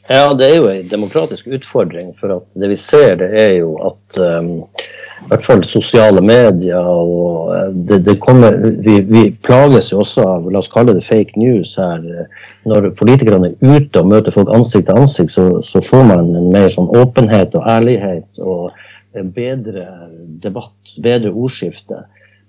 Ja, 0.08 0.34
det 0.34 0.46
er 0.48 0.56
jo 0.56 0.68
en 0.72 0.88
demokratisk 0.88 1.50
utfordring. 1.52 2.14
For 2.16 2.32
at 2.38 2.56
det 2.56 2.70
vi 2.72 2.78
ser, 2.80 3.18
det 3.20 3.28
er 3.36 3.54
jo 3.58 3.74
at 3.90 4.20
um, 4.24 4.52
i 4.64 5.28
hvert 5.28 5.44
fall 5.44 5.64
sosiale 5.68 6.22
medier 6.24 6.88
og 6.88 7.50
uh, 7.52 7.74
det, 7.76 8.00
det 8.08 8.16
kommer, 8.24 8.56
vi, 8.86 9.02
vi, 9.10 9.24
plages 9.44 9.92
jo 9.92 10.00
også 10.06 10.24
av 10.24 10.48
la 10.48 10.62
oss 10.62 10.72
kalle 10.72 10.96
det 10.96 11.04
fake 11.04 11.36
news 11.36 11.76
her. 11.82 12.06
Når 12.70 12.94
politikerne 13.00 13.52
er 13.52 13.76
ute 13.76 14.00
og 14.00 14.14
møter 14.14 14.36
folk 14.36 14.52
ansikt 14.56 14.88
til 14.88 15.02
ansikt, 15.02 15.36
så, 15.36 15.48
så 15.60 15.84
får 15.84 16.08
man 16.14 16.32
en 16.32 16.52
mer 16.56 16.72
sånn 16.72 16.88
åpenhet 16.96 17.58
og 17.60 17.68
ærlighet 17.68 18.40
og 18.40 18.72
bedre 19.36 19.90
debatt, 20.44 20.96
bedre 21.04 21.34
ordskifte. 21.36 22.06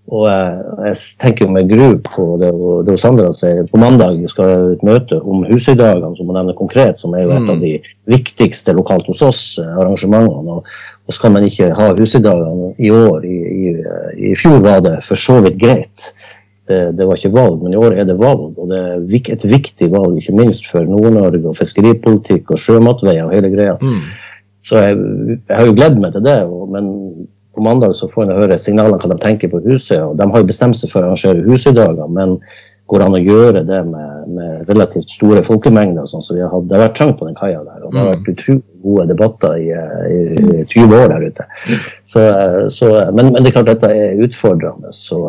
Og 0.08 0.24
jeg 0.24 0.96
tenker 1.20 1.44
jo 1.44 1.52
med 1.52 1.68
gru 1.68 1.98
på 2.00 2.24
det, 2.40 2.48
det 2.88 2.94
Sandra 3.00 3.28
sier. 3.36 3.66
På 3.68 3.80
mandag 3.80 4.22
skal 4.32 4.48
jeg 4.48 4.76
et 4.78 4.86
møte 4.88 5.18
om 5.20 5.42
Husøydagene, 5.44 6.14
som 6.16 6.30
hun 6.30 6.38
nevner 6.38 6.56
konkret, 6.56 7.00
som 7.00 7.12
er 7.12 7.26
jo 7.26 7.34
et 7.34 7.44
av 7.44 7.58
mm. 7.58 7.64
de 7.66 7.74
viktigste 8.08 8.72
lokalt 8.78 9.10
hos 9.12 9.20
oss 9.26 9.42
eh, 9.60 9.74
arrangementene. 9.76 10.56
Og, 10.56 10.72
og 11.04 11.16
skal 11.16 11.34
man 11.36 11.44
ikke 11.44 11.74
ha 11.76 11.90
Husøydagene 11.98 12.72
i 12.80 12.92
år, 12.94 13.28
i, 13.28 13.38
i, 13.52 13.76
i, 14.30 14.32
fjor 14.40 14.62
var 14.64 14.80
det 14.86 14.96
for 15.04 15.20
så 15.20 15.42
vidt 15.44 15.60
greit. 15.60 16.08
Det, 16.68 16.82
det, 16.96 17.04
var 17.04 17.20
ikke 17.20 17.34
valg, 17.36 17.60
men 17.64 17.76
i 17.76 17.80
år 17.80 18.00
er 18.00 18.08
det 18.08 18.16
valg. 18.16 18.56
Og 18.56 18.72
det 18.72 18.80
er 18.80 19.36
et 19.36 19.48
viktig 19.48 19.92
valg, 19.92 20.16
ikke 20.16 20.40
minst 20.40 20.72
for 20.72 20.88
Nord-Norge 20.88 21.44
og 21.52 21.60
fiskeripolitikk 21.60 22.54
og 22.56 22.64
sjømatveier 22.64 23.28
og 23.28 23.36
hele 23.36 23.52
greia. 23.52 23.76
Mm. 23.80 24.00
Så 24.64 24.80
jeg, 24.80 24.96
jeg, 25.36 25.52
har 25.52 25.68
jo 25.68 25.76
gledd 25.76 26.00
meg 26.00 26.16
til 26.16 26.24
det. 26.24 26.40
men 26.72 26.94
på 27.58 27.66
mandag 27.66 27.94
så 27.98 28.08
får 28.10 28.28
en 28.28 28.38
høre 28.38 28.58
signalene 28.62 29.00
hva 29.02 29.12
de 29.12 29.20
tenker 29.22 29.52
på 29.52 29.62
huset. 29.66 29.98
og 30.00 30.16
De 30.18 30.30
har 30.30 30.42
jo 30.42 30.48
bestemt 30.48 30.78
seg 30.78 30.92
for 30.92 31.02
å 31.02 31.10
arrangere 31.10 31.44
Husøydager, 31.46 32.10
men 32.14 32.38
går 32.88 33.02
det 33.02 33.06
an 33.08 33.16
å 33.18 33.20
gjøre 33.20 33.62
det 33.68 33.78
med, 33.84 34.28
med 34.32 34.70
relativt 34.70 35.10
store 35.12 35.42
folkemengder? 35.44 36.06
sånn 36.08 36.24
som 36.24 36.38
vi 36.38 36.44
har 36.44 36.52
hatt. 36.54 36.68
Det 36.68 36.78
har 36.78 36.86
vært 36.86 36.96
trangt 36.96 37.18
på 37.18 37.28
den 37.28 37.36
kaia 37.36 37.60
der, 37.66 37.82
og 37.84 37.92
det 37.92 38.00
har 38.00 38.12
vært 38.14 38.30
utrolig 38.32 38.62
gode 38.86 39.06
debatter 39.10 39.56
i, 39.60 39.66
i, 40.14 40.20
i 40.62 40.64
20 40.72 40.94
år 40.96 41.12
der 41.12 41.26
ute. 41.28 41.48
Så, 42.08 42.24
så, 42.72 42.92
men, 43.12 43.32
men, 43.34 43.42
det 43.42 43.50
er 43.50 43.56
klart 43.58 43.72
dette 43.74 43.92
er 43.92 44.22
utfordrende. 44.24 44.94
Så 44.96 45.20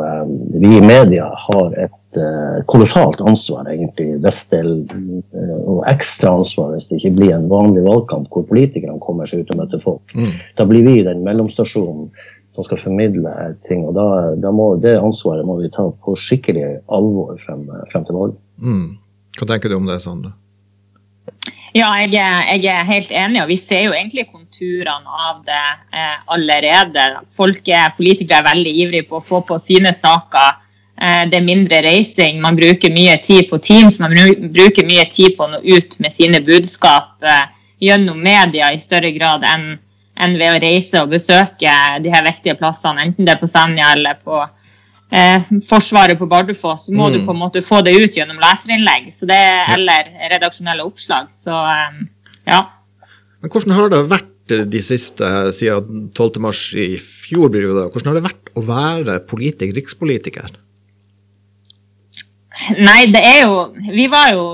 vi 0.55 0.77
i 0.77 0.85
media 0.85 1.27
har 1.49 1.75
et 1.83 1.98
uh, 2.17 2.65
kolossalt 2.65 3.21
ansvar, 3.21 3.67
egentlig, 3.69 4.17
Vestel. 4.23 4.71
uh, 4.89 5.59
og 5.69 5.83
ekstra 5.89 6.33
ansvar 6.39 6.73
hvis 6.73 6.89
det 6.89 6.99
ikke 6.99 7.15
blir 7.19 7.35
en 7.35 7.47
vanlig 7.51 7.83
valgkamp 7.85 8.29
hvor 8.33 8.47
politikerne 8.49 8.99
kommer 9.03 9.29
seg 9.29 9.43
ut 9.43 9.53
og 9.53 9.61
møter 9.61 9.83
folk. 9.83 10.15
Mm. 10.15 10.33
Da 10.57 10.67
blir 10.69 10.85
vi 10.87 10.99
den 11.07 11.23
mellomstasjonen 11.27 12.09
som 12.55 12.65
skal 12.65 12.81
formidle 12.81 13.33
ting. 13.67 13.85
og 13.87 13.95
da, 13.95 14.35
da 14.41 14.51
må, 14.51 14.73
Det 14.81 14.97
ansvaret 14.97 15.45
må 15.45 15.59
vi 15.61 15.71
ta 15.73 15.85
på 16.05 16.15
skikkelig 16.17 16.79
alvor 16.91 17.37
frem, 17.45 17.65
frem 17.91 18.05
til 18.07 18.17
valget. 18.17 18.39
Mm. 18.57 18.87
Hva 19.39 19.49
tenker 19.53 19.71
du 19.71 19.77
om 19.77 19.87
det, 19.87 20.01
Sande? 20.03 20.33
Ja, 21.77 21.91
jeg 22.01 22.17
er, 22.17 22.47
jeg 22.57 22.71
er, 22.73 22.87
helt 22.87 23.11
enig, 23.13 23.43
og 23.43 23.51
vi 23.51 23.59
ser 23.61 23.83
jo 23.85 23.91
egentlig 23.93 24.25
konturene 24.31 25.19
av 25.29 25.43
det 25.45 25.65
eh, 25.93 26.15
allerede. 26.33 27.03
Folk 27.29 27.69
er, 27.69 27.93
Politikere 27.93 28.41
er 28.41 28.47
veldig 28.47 28.73
ivrige 28.83 29.05
på 29.11 29.19
å 29.19 29.23
få 29.23 29.43
på 29.45 29.59
sine 29.61 29.93
saker 29.93 30.57
Eh, 30.57 30.65
det 30.99 31.37
er 31.37 31.45
mindre 31.45 31.79
reising. 31.85 32.41
Man 32.43 32.57
bruker 32.59 32.91
mye 32.91 33.15
tid 33.23 33.47
på 33.47 33.59
Teams, 33.63 33.99
man 34.01 34.15
bruker 34.51 34.87
mye 34.87 35.05
tid 35.11 35.37
på 35.37 35.45
å 35.45 35.53
nå 35.53 35.61
ut 35.63 35.95
med 36.03 36.11
sine 36.11 36.41
budskap 36.43 37.23
eh, 37.23 37.45
gjennom 37.79 38.19
media 38.19 38.73
i 38.73 38.81
større 38.83 39.11
grad 39.15 39.45
enn, 39.47 39.77
enn 40.19 40.35
ved 40.39 40.57
å 40.57 40.61
reise 40.61 41.03
og 41.03 41.13
besøke 41.13 41.75
de 42.03 42.11
her 42.11 42.25
viktige 42.27 42.57
plassene, 42.59 43.07
enten 43.07 43.27
det 43.27 43.37
er 43.37 43.39
på 43.41 43.47
Senja 43.47 43.93
eller 43.95 44.19
på 44.19 44.41
eh, 44.43 45.47
Forsvaret 45.69 46.19
på 46.19 46.27
Bardufoss. 46.27 46.89
Så 46.89 46.95
må 46.95 47.07
mm. 47.07 47.15
du 47.15 47.23
på 47.23 47.35
en 47.35 47.43
måte 47.45 47.63
få 47.65 47.79
det 47.85 47.95
ut 47.95 48.19
gjennom 48.19 48.41
leserinnlegg 48.43 49.07
så 49.15 49.29
det, 49.29 49.43
eller 49.77 50.11
redaksjonelle 50.35 50.83
oppslag. 50.83 51.31
Så 51.35 51.55
eh, 51.55 52.03
ja. 52.51 52.65
Men 53.39 53.55
hvordan 53.55 53.77
har 53.77 53.93
det 53.93 54.03
vært 54.11 54.35
de 54.49 54.79
siste, 54.81 55.27
siden 55.53 56.09
12.3 56.17 56.81
i 56.81 56.95
fjor, 56.97 57.51
blir 57.53 57.61
det 57.63 57.69
jo 57.69 57.75
da, 57.77 57.91
hvordan 57.93 58.11
har 58.11 58.17
det 58.17 58.25
vært 58.25 58.49
å 58.57 58.63
være 58.65 59.21
politiker, 59.29 59.77
rikspolitiker? 59.77 60.57
Nei, 62.79 63.05
det 63.13 63.21
er 63.23 63.41
jo 63.45 63.59
Vi 63.95 64.07
var 64.11 64.31
jo 64.33 64.45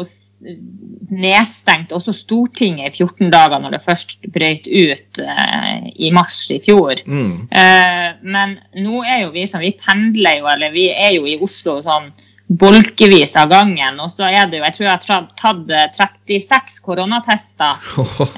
nedstengt 1.16 1.94
også 1.96 2.14
Stortinget 2.16 2.96
i 2.96 3.04
14 3.06 3.32
dager 3.34 3.62
når 3.62 3.76
det 3.76 3.86
først 3.86 4.18
brøt 4.34 4.68
ut 4.68 5.22
eh, 5.22 5.88
i 5.96 6.12
mars 6.14 6.40
i 6.54 6.60
fjor. 6.64 7.02
Mm. 7.06 7.48
Eh, 7.50 8.08
men 8.26 8.58
nå 8.84 9.04
er 9.04 9.26
jo 9.26 9.34
vi 9.36 9.46
som 9.50 9.64
vi 9.64 9.76
pendler 9.80 10.42
jo, 10.42 10.50
eller 10.52 10.74
vi 10.76 10.90
er 10.92 11.16
jo 11.18 11.28
i 11.30 11.38
Oslo 11.42 11.80
sånn 11.86 12.12
bolkevis 12.46 13.36
av 13.42 13.50
gangen. 13.50 14.00
Og 14.04 14.12
så 14.14 14.28
er 14.30 14.50
det 14.50 14.60
jo, 14.60 14.66
jeg 14.68 14.78
tror 14.78 14.88
jeg 14.88 14.94
har 14.94 15.30
tatt 15.40 16.02
36 16.02 16.82
koronatester. 16.86 17.80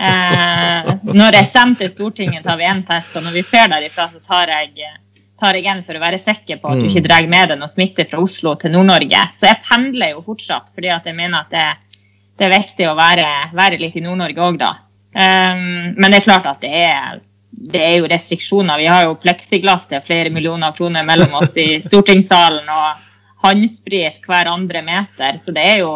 Eh, 0.08 0.90
når 1.04 1.36
jeg 1.40 1.48
kommer 1.52 1.80
til 1.80 1.90
Stortinget, 1.92 2.44
tar 2.46 2.58
vi 2.60 2.68
én 2.70 2.84
test, 2.86 3.16
og 3.18 3.26
når 3.26 3.34
vi 3.36 3.44
fer 3.46 3.68
derifra, 3.72 4.06
så 4.12 4.22
tar 4.24 4.52
jeg 4.54 4.94
tar 5.38 5.58
jeg 5.58 5.70
en 5.70 5.84
for 5.86 5.98
å 5.98 6.02
være 6.02 6.20
sikker 6.22 6.60
på 6.62 6.72
at 6.72 6.82
du 6.82 6.88
ikke 6.88 7.06
drar 7.06 7.28
med 7.30 7.52
deg 7.52 7.60
noe 7.62 7.70
smitte 7.70 8.08
fra 8.10 8.20
Oslo 8.24 8.56
til 8.60 8.74
Nord-Norge. 8.74 9.22
Så 9.38 9.50
jeg 9.50 9.62
pendler 9.68 10.16
jo 10.16 10.26
fortsatt, 10.26 10.72
fordi 10.74 10.92
at 10.94 11.06
jeg 11.06 11.18
mener 11.18 11.46
at 11.46 11.54
det, 11.54 11.96
det 12.40 12.48
er 12.48 12.56
viktig 12.58 12.90
å 12.90 12.98
være, 12.98 13.30
være 13.58 13.80
litt 13.82 13.98
i 14.00 14.06
Nord-Norge 14.06 14.46
òg, 14.48 14.60
da. 14.62 14.74
Um, 15.18 15.94
men 15.98 16.12
det 16.12 16.20
er 16.20 16.28
klart 16.28 16.50
at 16.50 16.62
det 16.66 16.74
er, 16.74 17.22
det 17.50 17.84
er 17.84 17.96
jo 18.00 18.10
restriksjoner. 18.10 18.82
Vi 18.82 18.90
har 18.90 19.06
jo 19.06 19.18
pleksiglass 19.22 19.88
til 19.90 20.04
flere 20.06 20.34
millioner 20.34 20.76
kroner 20.78 21.06
mellom 21.08 21.40
oss 21.42 21.58
i 21.62 21.70
stortingssalen, 21.88 22.68
og 22.68 23.06
håndsprit 23.46 24.24
hver 24.26 24.50
andre 24.50 24.82
meter. 24.86 25.38
Så 25.42 25.54
det 25.54 25.66
er 25.76 25.84
jo 25.86 25.96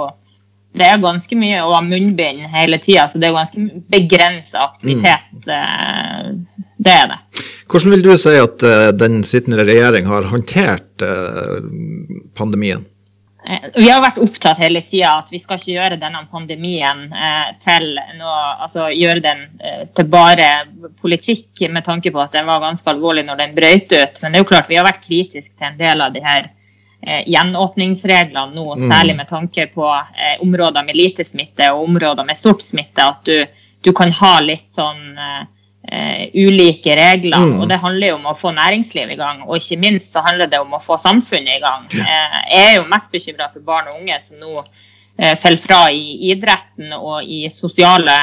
det 0.72 0.88
er 0.88 1.02
ganske 1.04 1.36
mye, 1.36 1.64
å 1.66 1.74
ha 1.74 1.82
munnbind 1.84 2.46
hele 2.54 2.80
tida. 2.80 3.08
Så 3.12 3.20
det 3.20 3.28
er 3.28 3.36
ganske 3.36 3.64
begrensa 3.92 4.62
aktivitet. 4.70 5.34
Mm. 5.44 6.46
Det 6.82 6.94
er 6.94 7.10
det. 7.12 7.20
Hvordan 7.72 7.96
vil 7.96 8.04
du 8.04 8.12
si 8.20 8.36
at 8.36 8.64
uh, 8.68 8.90
den 8.92 9.22
sittende 9.28 9.64
regjering 9.64 10.10
har 10.12 10.28
håndtert 10.32 11.06
uh, 11.06 11.62
pandemien? 12.36 12.84
Eh, 13.48 13.70
vi 13.76 13.88
har 13.90 14.04
vært 14.04 14.20
opptatt 14.22 14.60
hele 14.62 14.84
tida 14.86 15.16
at 15.18 15.32
vi 15.34 15.40
skal 15.42 15.58
ikke 15.58 15.74
gjøre 15.74 15.98
denne 16.02 16.20
pandemien 16.30 17.08
eh, 17.10 17.48
til 17.62 17.96
noe 18.20 18.42
Altså 18.62 18.92
gjøre 18.94 19.24
den 19.24 19.40
eh, 19.58 19.88
til 19.98 20.10
bare 20.14 20.50
politikk, 21.02 21.64
med 21.74 21.86
tanke 21.88 22.12
på 22.14 22.22
at 22.22 22.36
den 22.38 22.46
var 22.46 22.62
ganske 22.62 22.92
alvorlig 22.92 23.26
når 23.26 23.40
den 23.40 23.56
brøt 23.58 23.96
ut. 23.96 24.20
Men 24.22 24.32
det 24.32 24.38
er 24.38 24.44
jo 24.44 24.50
klart 24.52 24.70
vi 24.70 24.78
har 24.78 24.86
vært 24.86 25.02
kritiske 25.08 25.56
til 25.56 25.72
en 25.72 25.80
del 25.80 26.06
av 26.06 26.14
de 26.14 26.22
her 26.22 26.52
eh, 27.02 27.24
gjenåpningsreglene 27.34 28.54
nå, 28.54 28.68
mm. 28.76 28.86
særlig 28.94 29.18
med 29.18 29.32
tanke 29.32 29.66
på 29.74 29.90
områder 30.46 30.86
med 30.86 31.00
lite 31.00 31.26
smitte 31.26 31.72
og 31.74 31.88
områder 31.88 32.28
med 32.28 32.38
stort 32.38 32.62
smitte. 32.62 33.08
At 33.08 33.26
du, 33.26 33.42
du 33.82 33.92
kan 33.98 34.14
ha 34.22 34.36
litt 34.46 34.70
sånn 34.70 35.18
ulike 36.34 36.96
regler. 36.96 37.38
Mm. 37.38 37.58
Og 37.62 37.70
det 37.70 37.82
handler 37.82 38.14
jo 38.14 38.20
om 38.20 38.30
å 38.32 38.38
få 38.38 38.54
næringsliv 38.56 39.12
i 39.12 39.20
gang, 39.20 39.44
og 39.48 39.58
ikke 39.58 39.80
minst 39.82 40.14
så 40.14 40.24
handler 40.26 40.52
det 40.52 40.62
om 40.64 40.78
å 40.78 40.84
få 40.84 40.98
samfunnet 41.02 41.58
i 41.58 41.64
gang. 41.64 41.90
Uh, 41.92 42.38
jeg 42.52 42.70
er 42.70 42.78
jo 42.78 42.88
mest 42.92 43.12
bekymra 43.12 43.52
for 43.52 43.66
barn 43.66 43.92
og 43.92 44.00
unge 44.00 44.20
som 44.24 44.40
nå 44.40 44.62
uh, 44.62 45.36
faller 45.42 45.60
fra 45.62 45.82
i 45.92 46.32
idretten 46.32 46.96
og 46.98 47.28
i 47.28 47.44
sosiale 47.52 48.16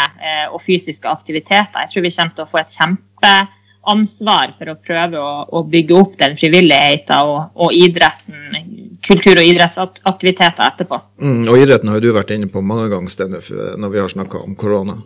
og 0.53 0.63
fysiske 0.65 1.11
aktiviteter. 1.11 1.85
Jeg 1.85 1.93
tror 1.93 2.09
vi 2.09 2.15
kommer 2.17 2.35
til 2.37 2.47
å 2.47 2.49
få 2.49 2.63
et 2.63 2.73
kjempeansvar 2.73 4.57
for 4.57 4.73
å 4.73 4.79
prøve 4.89 5.21
å, 5.21 5.35
å 5.53 5.63
bygge 5.69 6.01
opp 6.01 6.17
den 6.23 6.39
frivilligheten 6.41 7.29
og, 7.29 7.53
og, 7.53 7.77
idretten, 7.77 8.97
kultur- 9.05 9.39
og 9.39 9.53
idrettsaktiviteter 9.53 10.65
etterpå. 10.71 11.03
Mm, 11.21 11.45
og 11.45 11.61
idretten 11.61 11.93
har 11.93 12.01
jo 12.01 12.09
du 12.09 12.17
vært 12.17 12.33
inne 12.35 12.49
på 12.51 12.65
mange 12.65 12.89
ganger, 12.95 13.53
når 13.77 13.95
vi 13.95 14.03
har 14.03 14.17
snakka 14.17 14.43
om 14.49 14.57
korona. 14.59 14.99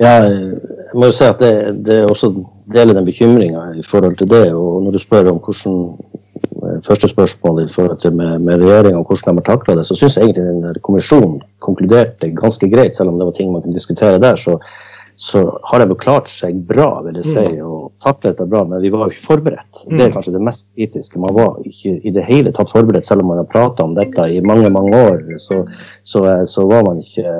Ja, 0.00 0.12
jeg 0.28 0.98
må 1.00 1.08
jo 1.08 1.16
si 1.16 1.24
at 1.24 1.40
det, 1.40 1.52
det 1.86 2.02
er 2.02 2.10
også 2.10 2.32
deler 2.72 2.96
den 2.96 3.06
bekymringa 3.06 3.70
i 3.78 3.84
forhold 3.86 4.18
til 4.20 4.28
det. 4.30 4.44
Og 4.54 4.82
når 4.84 4.96
du 4.96 5.00
spør 5.00 5.30
om 5.32 5.38
hvordan 5.44 5.78
eh, 6.36 6.82
første 6.86 7.08
spørsmål 7.08 7.62
i 7.64 7.72
forhold 7.72 8.00
til 8.02 8.12
med, 8.16 8.38
med 8.38 8.60
regjeringa 8.64 9.00
og 9.00 9.06
hvordan 9.08 9.38
de 9.38 9.42
har 9.42 9.48
takla 9.48 9.78
det, 9.78 9.86
så 9.88 9.96
syns 9.96 10.18
jeg 10.18 10.28
egentlig 10.28 10.44
den 10.50 10.82
kommisjonen 10.82 11.40
konkluderte 11.64 12.34
ganske 12.42 12.68
greit, 12.72 12.96
selv 12.96 13.14
om 13.14 13.18
det 13.18 13.30
var 13.30 13.38
ting 13.38 13.52
man 13.52 13.64
kunne 13.64 13.78
diskutere 13.78 14.20
der. 14.20 14.36
så 14.36 14.58
så 15.16 15.60
har 15.62 15.80
de 15.80 15.88
jo 15.88 15.96
klart 15.96 16.28
seg 16.28 16.58
bra, 16.68 17.00
vil 17.06 17.16
jeg 17.16 17.24
si, 17.24 17.44
mm. 17.56 17.60
og 17.64 17.84
taklet 18.04 18.36
det 18.36 18.46
bra. 18.52 18.62
Men 18.68 18.82
vi 18.84 18.90
var 18.92 19.06
jo 19.06 19.14
ikke 19.14 19.24
forberedt. 19.24 19.78
Det 19.86 19.96
er 19.96 20.10
mm. 20.10 20.12
kanskje 20.12 20.34
det 20.34 20.42
mest 20.44 20.66
kritiske. 20.76 21.20
Man 21.22 21.32
var 21.36 21.54
ikke 21.64 21.94
i 22.04 22.12
det 22.12 22.24
hele 22.28 22.52
tatt 22.52 22.72
forberedt, 22.72 23.08
selv 23.08 23.24
om 23.24 23.32
man 23.32 23.40
har 23.40 23.48
prata 23.48 23.86
om 23.86 23.94
dette 23.96 24.26
i 24.28 24.42
mange 24.44 24.68
mange 24.74 25.00
år. 25.08 25.22
Så, 25.40 25.62
så, 26.04 26.24
så, 26.44 26.66
var 26.68 26.84
man 26.84 27.00
ikke 27.00 27.32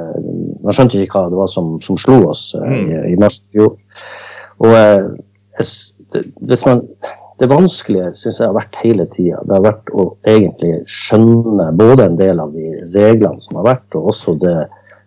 Man 0.67 0.77
skjønte 0.77 0.99
ikke 1.01 1.23
hva 1.23 1.31
det 1.33 1.39
var 1.39 1.51
som, 1.53 1.77
som 1.85 1.99
slo 2.01 2.21
oss 2.33 2.49
eh, 2.59 2.67
mm. 2.67 2.89
i, 2.91 3.15
i 3.15 3.21
mars 3.21 3.39
i 3.41 3.59
fjor. 3.59 3.77
Og 4.65 4.75
eh, 4.75 5.07
hvis 6.47 6.67
man 6.67 6.83
det 7.41 7.49
vanskelige 7.51 8.15
syns 8.17 8.41
jeg 8.41 8.49
har 8.49 8.57
vært 8.57 8.79
hele 8.81 9.05
tida. 9.13 9.43
Det 9.45 9.53
har 9.53 9.65
vært 9.67 9.91
å 9.93 10.07
egentlig 10.29 10.79
skjønne 10.89 11.69
både 11.77 12.09
en 12.09 12.19
del 12.19 12.41
av 12.41 12.55
de 12.55 12.71
reglene 12.95 13.43
som 13.43 13.59
har 13.61 13.67
vært, 13.75 13.89
og 13.99 14.13
også 14.13 14.37
det 14.41 14.57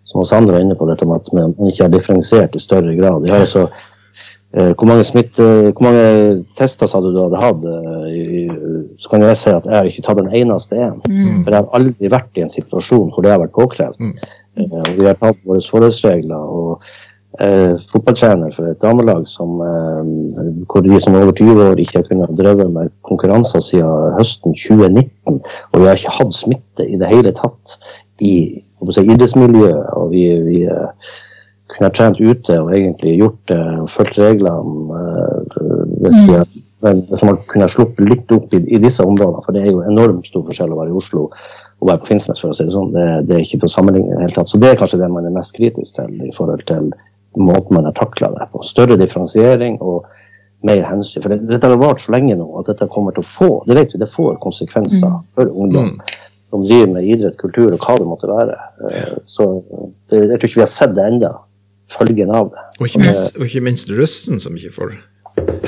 som 0.10 0.26
Sandra 0.26 0.58
var 0.58 0.66
inne 0.66 0.78
på, 0.78 0.88
dette 0.90 1.08
med 1.10 1.22
at 1.22 1.32
man 1.38 1.56
ikke 1.70 1.86
har 1.86 1.94
differensiert 1.94 2.58
i 2.58 2.62
større 2.62 2.94
grad. 2.98 3.24
Vi 3.26 3.34
har 3.34 3.46
altså 3.46 3.66
eh, 3.66 4.72
hvor 4.74 4.90
mange, 4.90 5.06
smitte, 5.06 5.48
hvor 5.74 5.86
mange 5.86 6.44
tester 6.58 6.90
sa 6.90 7.02
du 7.02 7.12
du 7.14 7.22
hadde 7.24 7.42
hatt? 7.42 7.68
Så 9.02 9.12
kan 9.12 9.26
jeg 9.26 9.38
si 9.38 9.54
at 9.54 9.66
jeg 9.66 9.76
har 9.76 9.90
ikke 9.90 10.06
tatt 10.06 10.22
en 10.22 10.34
eneste 10.42 10.78
en. 10.78 11.02
Mm. 11.10 11.44
For 11.44 11.54
jeg 11.54 11.60
har 11.60 11.78
aldri 11.78 12.14
vært 12.14 12.38
i 12.38 12.46
en 12.46 12.54
situasjon 12.54 13.10
hvor 13.14 13.26
det 13.26 13.34
har 13.34 13.42
vært 13.42 13.58
påkrevd. 13.58 14.02
Mm. 14.02 14.16
Eh, 14.60 14.92
vi 14.98 15.08
har 15.08 15.18
tatt 15.20 15.40
våre 15.48 15.62
forholdsregler. 15.64 16.36
og 16.36 16.84
eh, 17.40 17.76
fotballtrener 17.92 18.52
for 18.56 18.68
et 18.68 18.82
damelag 18.82 19.28
som, 19.28 19.62
eh, 19.62 20.50
hvor 20.68 20.82
de 20.82 21.00
som 21.00 21.16
er 21.16 21.24
over 21.24 21.36
20 21.38 21.64
år 21.70 21.80
ikke 21.80 22.00
har 22.00 22.08
kunnet 22.10 22.38
drøve 22.38 22.70
med 22.74 22.92
konkurranser 23.04 23.64
siden 23.64 24.18
høsten 24.18 24.54
2019. 24.54 25.42
Og 25.72 25.80
vi 25.80 25.88
har 25.88 25.96
ikke 25.96 26.18
hatt 26.20 26.36
smitte 26.36 26.88
i 26.88 26.98
det 27.00 27.12
hele 27.14 27.32
tatt 27.32 27.78
i 28.20 28.34
si, 28.92 29.02
idrettsmiljøet. 29.06 29.94
Og 29.96 30.12
vi, 30.12 30.26
vi 30.48 30.64
uh, 30.68 30.90
kunne 31.70 31.88
ha 31.88 31.94
trent 31.94 32.20
ute 32.20 32.58
og 32.60 32.74
egentlig 32.74 33.20
gjort 33.20 33.40
det 33.52 33.62
og 33.84 33.90
fulgt 33.94 34.18
reglene 34.20 34.98
uh, 34.98 35.86
hvis, 36.02 36.20
vi, 36.26 36.36
hadde 36.36 37.06
hvis 37.12 37.24
man 37.28 37.40
kunne 37.48 37.70
sluppet 37.72 38.10
litt 38.10 38.32
opp 38.36 38.54
i, 38.54 38.64
i, 38.68 38.82
disse 38.82 39.06
områdene. 39.06 39.46
For 39.46 39.56
det 39.56 39.64
er 39.64 39.72
jo 39.72 39.86
enormt 39.86 40.28
stor 40.28 40.44
forskjell 40.50 40.74
å 40.74 40.82
være 40.82 40.92
i 40.92 41.00
Oslo 41.00 41.30
og 41.80 41.88
være 41.88 42.04
på 42.04 42.12
Finnsnes, 42.12 42.42
for 42.42 42.52
å 42.52 42.58
si 42.58 42.66
det 42.68 42.76
sånn. 42.76 42.94
Det, 42.96 43.06
det 43.30 43.36
er 43.38 43.44
ikke 43.46 43.62
til 43.62 43.70
å 43.70 43.74
sammenligne 43.74 44.10
i 44.10 44.16
det 44.16 44.24
hele 44.26 44.36
tatt. 44.36 44.52
Så 44.52 44.60
det 44.62 44.72
er 44.72 44.80
kanskje 44.80 45.02
det 45.02 45.12
man 45.14 45.28
er 45.28 45.36
mest 45.36 45.56
kritisk 45.56 45.96
til 45.96 46.16
i 46.28 46.34
forhold 46.36 46.66
til 46.68 46.90
måten 47.40 47.78
man 47.78 47.88
har 47.88 47.96
takla 47.98 48.32
det 48.36 48.50
på. 48.54 48.64
Større 48.68 48.98
differensiering 49.00 49.78
og 49.80 50.08
mer 50.68 50.82
hensyn. 50.84 51.24
For 51.24 51.32
det, 51.32 51.46
dette 51.48 51.70
har 51.72 51.80
vart 51.80 52.04
så 52.04 52.12
lenge 52.16 52.36
nå 52.40 52.50
at 52.60 52.74
dette 52.74 52.90
kommer 52.92 53.16
til 53.16 53.24
å 53.24 53.30
få 53.30 53.52
det 53.70 53.78
vet 53.80 53.96
vi, 53.96 54.02
det 54.02 54.12
får 54.12 54.42
konsekvenser 54.44 55.08
mm. 55.14 55.30
for 55.38 55.54
ungdom. 55.54 55.94
Mm 55.96 56.26
som 56.50 56.66
driver 56.66 56.94
med 56.94 57.06
idrett, 57.06 57.38
kultur 57.38 57.74
og 57.76 57.84
hva 57.84 57.96
det 58.00 58.08
måtte 58.10 58.30
være. 58.30 58.58
Eh, 58.90 59.14
så 59.30 59.48
det, 60.10 60.24
jeg 60.24 60.40
tror 60.40 60.50
ikke 60.50 60.62
vi 60.62 60.66
har 60.66 60.72
sett 60.72 60.96
det 60.98 61.06
ennå, 61.12 61.32
følgen 61.94 62.34
av 62.34 62.52
det. 62.54 62.66
Og 62.80 62.90
ikke 62.90 63.04
minst, 63.04 63.38
og 63.38 63.46
ikke 63.46 63.64
minst 63.70 63.94
russen, 63.94 64.42
som 64.42 64.58
ikke 64.58 64.74
får 64.74 64.96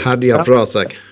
herja 0.01 0.41
fra 0.47 0.63
seg. 0.69 0.95
Ja, 0.95 1.10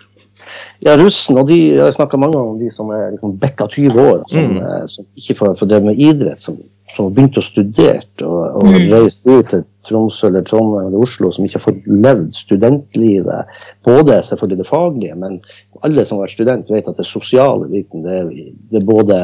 russen, 1.00 1.38
og 1.38 1.48
de, 1.50 1.58
jeg 1.76 1.82
har 1.84 1.96
snakka 1.96 2.20
mange 2.22 2.40
om 2.40 2.60
de 2.60 2.70
som 2.74 2.92
er 2.96 3.12
liksom 3.14 3.38
bekka 3.42 3.68
20 3.72 4.02
år, 4.04 4.22
som, 4.32 4.52
mm. 4.52 4.60
Eh, 4.60 4.86
som 4.92 5.08
ikke 5.20 5.36
får, 5.40 5.56
får 5.60 5.72
drevet 5.72 5.90
med 5.90 6.04
idrett, 6.06 6.44
som, 6.44 6.58
som 6.96 7.08
har 7.08 7.16
begynt 7.16 7.40
å 7.40 7.44
studere 7.46 8.26
og, 8.26 8.40
og 8.60 8.70
mm. 8.70 8.78
reist 8.94 9.28
ut 9.28 9.52
til 9.52 9.66
Tromsø 9.88 10.30
eller 10.30 10.46
Trondheim 10.48 10.90
eller 10.90 11.04
Oslo, 11.04 11.32
som 11.32 11.46
ikke 11.46 11.60
har 11.60 11.66
fått 11.66 11.86
levd 11.88 12.32
studentlivet. 12.36 13.60
Både 13.88 14.20
selvfølgelig 14.28 14.64
det 14.64 14.70
faglige, 14.70 15.20
men 15.20 15.38
alle 15.86 16.06
som 16.06 16.20
har 16.20 16.28
vært 16.28 16.38
student, 16.38 16.74
vet 16.74 16.90
at 16.92 17.00
det 17.00 17.08
sosiale 17.08 17.70
biten 17.72 18.04
det 18.06 18.24
det 18.70 18.82
er 18.82 18.88
både, 18.88 19.22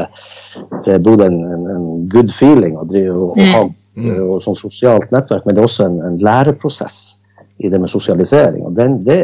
det 0.86 0.96
er 0.96 1.04
både 1.04 1.28
en, 1.32 1.42
en, 1.58 1.68
en, 1.76 1.90
good 2.12 2.32
feeling 2.34 2.78
å 2.80 2.88
drive 2.88 3.16
og, 3.16 3.36
og 3.36 3.52
ha 3.58 3.66
mm. 3.68 4.16
og 4.30 4.42
sånn 4.44 4.58
sosialt 4.60 5.12
nettverk, 5.14 5.46
men 5.46 5.56
det 5.56 5.64
er 5.64 5.70
også 5.70 5.88
en, 5.90 6.00
en 6.06 6.18
læreprosess 6.24 7.18
i 7.58 7.70
det 7.72 7.80
med 7.80 7.92
sosialisering. 7.92 8.66
og 8.68 8.76
den, 8.76 9.04
Det 9.06 9.20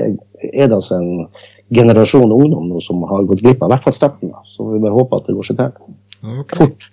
er 0.54 0.67
det 0.67 0.76
altså 0.76 0.95
en 0.95 1.28
generasjon 1.76 2.32
ungdom 2.32 2.82
som 2.84 3.04
har 3.10 3.28
gått 3.30 3.44
glipp 3.44 3.62
av, 3.62 3.70
i 3.70 3.76
hvert 3.76 3.86
fall 3.88 3.96
starten. 3.96 4.34
Så 4.48 4.68
vi 4.74 4.82
bare 4.84 4.96
håper 4.96 5.22
at 5.22 5.30
det 5.30 5.38
går 5.38 5.48
seg 5.48 5.62
til. 5.62 5.94
Okay. 6.42 6.58
Fort. 6.60 6.90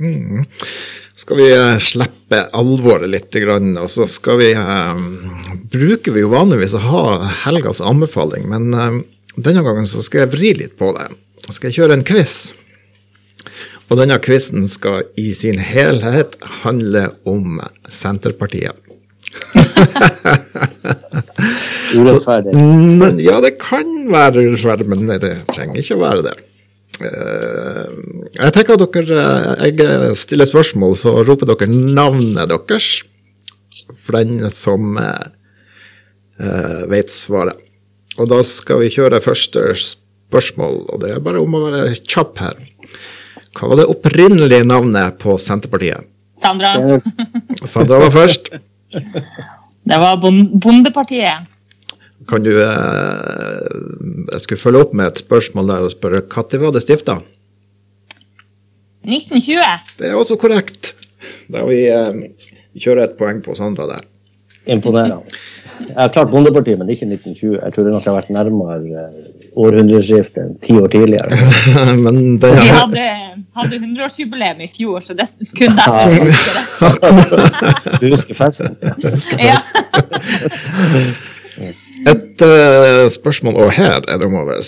Mm. 0.00 0.44
Skal 1.16 1.40
vi 1.40 1.48
uh, 1.56 1.78
slippe 1.80 2.42
alvoret 2.56 3.10
litt, 3.10 3.36
og 3.80 3.88
så 3.90 4.04
skal 4.10 4.40
vi 4.42 4.50
eh, 4.52 4.98
Bruker 5.72 6.12
vi 6.12 6.20
jo 6.20 6.28
vanligvis 6.34 6.74
å 6.76 6.82
ha 6.84 7.04
helgas 7.46 7.80
anbefaling, 7.80 8.44
men 8.50 8.74
eh, 8.74 8.98
denne 9.36 9.64
gangen 9.64 9.88
så 9.88 10.04
skal 10.04 10.24
jeg 10.24 10.32
vri 10.34 10.52
litt 10.60 10.76
på 10.78 10.92
det. 10.96 11.08
Jeg 11.46 11.58
skal 11.58 11.74
kjøre 11.78 11.96
en 11.96 12.06
quiz. 12.06 12.36
Og 13.86 14.00
denne 14.00 14.18
quizen 14.22 14.66
skal 14.68 15.06
i 15.20 15.30
sin 15.36 15.60
helhet 15.62 16.36
handle 16.64 17.08
om 17.28 17.60
Senterpartiet. 17.88 18.74
Urettferdig. 21.94 22.54
Ja, 23.24 23.40
det 23.44 23.56
kan 23.62 23.90
være 24.10 24.42
urettferdig, 24.48 24.86
men 24.90 25.06
det 25.10 25.32
trenger 25.52 25.80
ikke 25.80 25.96
å 25.98 26.02
være 26.02 26.24
det. 26.26 26.36
Eh, 26.96 27.90
jeg 28.38 28.54
tenker 28.56 28.78
at 28.78 28.94
dere, 28.94 29.20
eh, 29.60 29.68
jeg 29.68 30.16
stiller 30.16 30.48
spørsmål, 30.48 30.96
så 30.96 31.12
roper 31.26 31.50
dere 31.52 31.68
navnet 31.70 32.48
deres 32.48 33.02
for 33.94 34.16
den 34.18 34.48
som 34.50 34.96
uh, 34.98 35.26
vet 36.90 37.12
svaret. 37.12 37.60
Og 38.18 38.26
da 38.32 38.40
skal 38.48 38.80
vi 38.80 38.88
kjøre 38.90 39.20
første 39.22 39.62
spørsmål, 39.78 40.80
og 40.90 41.02
det 41.04 41.12
er 41.14 41.22
bare 41.22 41.42
om 41.44 41.54
å 41.54 41.60
være 41.68 41.92
kjapp 42.00 42.40
her. 42.42 42.56
Hva 43.56 43.70
var 43.70 43.78
det 43.82 43.86
opprinnelige 43.92 44.64
navnet 44.66 45.20
på 45.22 45.36
Senterpartiet? 45.40 46.08
Sandra, 46.36 46.72
Sandra 47.64 48.00
var 48.02 48.10
først. 48.12 48.50
det 49.90 50.00
var 50.02 50.18
bon- 50.20 50.48
Bondepartiet. 50.60 51.46
Kan 52.28 52.42
du 52.42 52.52
eh, 52.56 53.66
Jeg 54.32 54.40
skulle 54.42 54.60
følge 54.60 54.84
opp 54.86 54.94
med 54.96 55.12
et 55.12 55.20
spørsmål 55.22 55.68
der 55.68 55.86
og 55.86 55.92
spørre 55.92 56.22
når 56.24 56.62
var 56.62 56.72
det 56.74 56.82
stifta? 56.86 57.20
1920. 59.06 59.62
Det 60.00 60.08
er 60.08 60.18
også 60.18 60.36
korrekt. 60.40 60.94
Da 61.52 61.62
vi, 61.68 61.84
eh, 61.86 62.10
vi 62.74 62.82
kjører 62.82 63.04
et 63.06 63.18
poeng 63.20 63.42
på 63.44 63.54
Sandra 63.54 63.86
der. 63.92 64.08
Imponerende. 64.66 65.22
Jeg 65.78 65.94
har 65.96 66.08
klart 66.08 66.30
Bondepartiet, 66.32 66.78
men 66.78 66.88
ikke 66.90 67.06
1920. 67.06 67.58
Jeg 67.62 67.72
tror 67.74 67.90
nok 67.92 68.04
jeg 68.04 68.10
har 68.10 68.16
vært 68.16 68.32
nærmere 68.34 68.76
eh, 69.04 69.28
århundreskiftet 69.56 70.42
enn 70.42 70.56
ti 70.64 70.74
år 70.80 70.88
tidligere. 70.92 71.38
Men 72.04 72.16
det 72.40 72.50
Vi 72.56 72.66
hadde, 72.72 73.04
hadde 73.56 73.78
100-årsjubileum 73.82 74.64
i 74.64 74.68
fjor, 74.72 74.98
så 75.04 75.16
det 75.16 75.28
kunne 75.56 75.86
jeg 75.86 76.20
huske. 76.24 76.60
Du 78.00 78.08
husker 78.10 78.34
festen? 78.36 78.76
Ja. 79.40 79.60
et 82.06 82.42
uh, 82.46 83.06
spørsmål, 83.10 83.58
og 83.64 83.72
her 83.76 83.98
er 84.06 84.20
det 84.20 84.26
om 84.28 84.38
å 84.38 84.46
være 84.48 84.64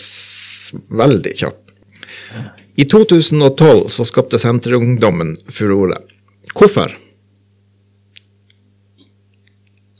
veldig 0.98 1.34
kjapp. 1.38 1.60
I 2.78 2.84
2012 2.86 3.88
så 3.90 4.06
skapte 4.06 4.38
Senterungdommen 4.38 5.36
furore. 5.50 5.98
Hvorfor? 6.54 6.94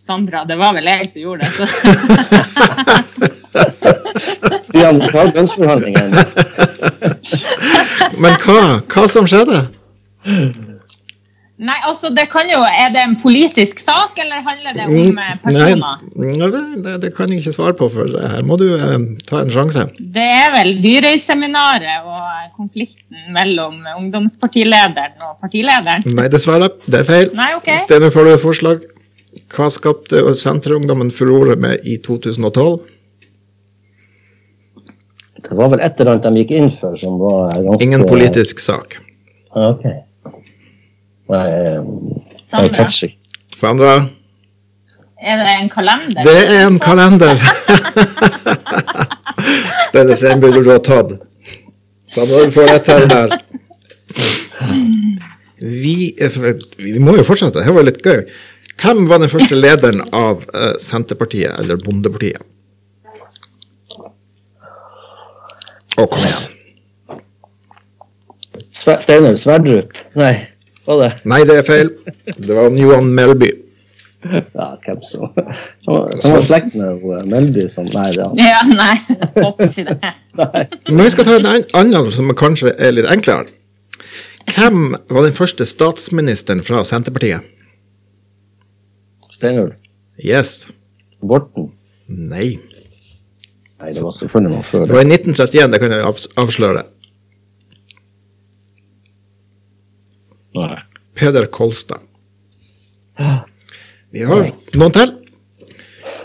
Sandra, 0.09 0.45
det 0.49 0.57
var 0.57 0.73
vel 0.77 0.87
jeg 0.89 1.11
som 1.13 1.21
gjorde 1.21 1.49
det. 1.49 1.69
Stian, 4.69 5.03
hva 5.11 5.25
er 5.27 5.35
lønnsforhandlingene? 5.35 6.23
Men 8.23 8.39
hva, 8.45 8.63
hva 8.89 9.05
som 9.11 9.29
skjedde? 9.29 9.65
Nei, 11.59 11.75
altså, 11.89 12.13
det 12.15 12.29
kan 12.31 12.47
jo, 12.47 12.61
Er 12.63 12.93
det 12.95 13.01
en 13.03 13.17
politisk 13.19 13.81
sak, 13.83 14.13
eller 14.23 14.45
handler 14.47 14.77
det 14.77 14.85
om 14.87 15.17
eh, 15.19 15.33
personer? 15.43 16.05
Nei, 16.15 16.51
det, 16.85 16.93
det, 17.03 17.11
kan 17.17 17.33
jeg 17.35 17.43
ikke 17.43 17.55
svare 17.57 17.75
på, 17.81 17.89
for 17.91 18.15
her 18.15 18.45
må 18.47 18.55
du 18.61 18.69
eh, 18.77 18.95
ta 19.27 19.41
en 19.43 19.51
sjanse. 19.51 19.89
Det 19.99 20.29
er 20.37 20.53
vel 20.55 20.77
Dyrøy-seminaret 20.85 22.07
og 22.07 22.55
konflikten 22.55 23.27
mellom 23.35 23.81
ungdomspartilederen 23.97 25.19
og 25.27 25.35
partilederen. 25.43 26.07
Nei, 26.15 26.29
dessverre. 26.31 26.71
Det 26.87 27.03
er 27.03 27.11
feil. 27.11 27.35
Nei, 27.39 27.51
ok. 27.59 27.75
Steinar, 27.89 28.15
får 28.15 28.29
du 28.29 28.35
et 28.37 28.47
forslag? 28.47 28.87
Hva 29.57 29.67
skapte 29.75 30.23
Senterungdommen 30.39 31.11
furore 31.15 31.59
med 31.59 31.83
i 31.83 31.99
2012? 32.05 32.79
Det 35.49 35.57
var 35.59 35.75
vel 35.75 35.83
et 35.83 35.99
eller 35.99 36.15
annet 36.15 36.27
de 36.29 36.43
gikk 36.45 36.55
inn 36.59 36.71
for 36.75 36.95
som 36.99 37.19
var 37.19 37.57
ganske 37.57 37.83
Ingen 37.83 38.07
politisk 38.07 38.63
sak. 38.63 39.01
Ah, 39.57 39.75
Eh, 41.29 41.79
jeg 41.79 42.51
Sandra. 42.51 42.77
catcher 42.77 43.07
ikke. 43.11 43.19
Sandra? 43.55 43.95
Er 45.21 45.37
det 45.43 45.55
en 45.61 45.69
kalender? 45.69 46.23
Det 46.25 46.37
er 46.57 46.67
en 46.67 46.79
kalender! 46.79 47.37
Steinar, 49.89 50.17
den 50.23 50.41
burde 50.41 50.63
du 50.65 50.71
ha 50.71 50.79
tatt. 50.79 51.11
Sandra, 52.15 52.45
du 52.45 52.51
får 52.55 52.69
rett 52.71 52.87
her 52.93 53.03
og 53.05 53.11
der. 53.11 53.29
Vi, 55.59 55.97
vi 56.79 56.99
må 57.03 57.17
jo 57.19 57.25
fortsette, 57.27 57.65
det 57.67 57.75
var 57.75 57.87
litt 57.89 57.99
gøy. 58.07 58.23
Hvem 58.79 59.09
var 59.11 59.19
den 59.19 59.33
første 59.33 59.59
lederen 59.59 60.05
av 60.15 60.45
eh, 60.55 60.77
Senterpartiet, 60.81 61.57
eller 61.59 61.81
Bondepartiet? 61.83 62.45
Å, 65.99 66.07
kom 66.07 66.23
igjen. 66.23 66.47
Steinar 68.79 69.35
Sverdrup? 69.41 69.99
Nei, 70.15 70.31
var 70.89 71.01
det? 71.05 71.09
Nei, 71.29 71.41
det 71.49 71.57
er 71.61 71.67
feil. 71.67 71.91
Det 72.37 72.55
var 72.57 72.71
Johan 72.81 73.11
Melby. 73.15 73.51
Ja, 74.29 74.73
hvem 74.83 74.99
så? 75.07 75.29
Han 75.87 76.09
var 76.35 76.47
slekt 76.49 76.73
med 76.75 77.05
eh, 77.07 77.21
Melby 77.31 77.69
som 77.71 77.87
Nei, 77.95 78.09
det 78.17 78.25
er 78.25 78.33
han. 78.33 78.41
Ja, 78.41 78.63
nei, 78.67 78.97
håper 79.37 79.69
ikke 79.69 79.85
det. 79.93 80.11
Nei. 80.41 80.65
Men 80.89 81.05
vi 81.05 81.11
skal 81.15 81.29
ta 81.29 81.37
en 81.39 81.69
annen 81.79 82.11
som 82.15 82.33
kanskje 82.39 82.73
er 82.83 82.97
litt 82.97 83.07
enklere. 83.13 83.47
Hvem 84.49 84.95
var 85.13 85.23
den 85.29 85.37
første 85.37 85.67
statsministeren 85.69 86.65
fra 86.67 86.81
Senterpartiet? 86.89 87.47
Steinar 89.39 89.77
Yes. 90.19 90.67
Borten? 91.23 91.69
Nei. 92.09 92.57
Nei, 93.79 93.93
det 93.95 94.03
var 94.03 94.15
selvfølgelig 94.17 94.51
noen 94.57 94.65
før 94.67 94.87
Det 94.89 94.97
var 94.97 95.05
i 95.05 95.11
1931, 95.13 95.71
det 95.75 95.81
kan 95.85 95.93
jeg 95.95 96.07
avs- 96.09 96.31
avsløre. 96.43 96.83
Nei. 100.59 100.79
Peder 101.19 101.47
Kolstad. 101.51 102.03
Vi 104.15 104.23
har 104.25 104.51
noen 104.79 104.95
til. 104.95 105.15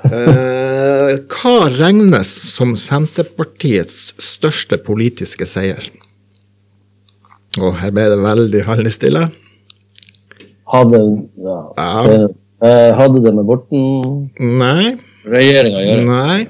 Eh, 0.03 1.13
hva 1.31 1.53
regnes 1.73 2.29
som 2.53 2.75
Senterpartiets 2.79 4.13
største 4.21 4.77
politiske 4.83 5.47
seier? 5.47 5.85
Og 7.61 7.75
her 7.79 7.93
ble 7.93 8.05
det 8.11 8.19
veldig 8.21 8.63
handlestille. 8.67 9.27
Hadde, 10.73 11.01
ja, 11.37 11.57
Ja. 11.77 12.27
Eh, 12.63 12.91
hadde 12.95 13.19
det 13.25 13.33
med 13.35 13.45
Borten 13.45 14.29
Nei. 14.39 14.93
regjeringa 15.27 15.79
å 15.81 15.87
gjøre? 15.87 16.05
Nei. 16.07 16.47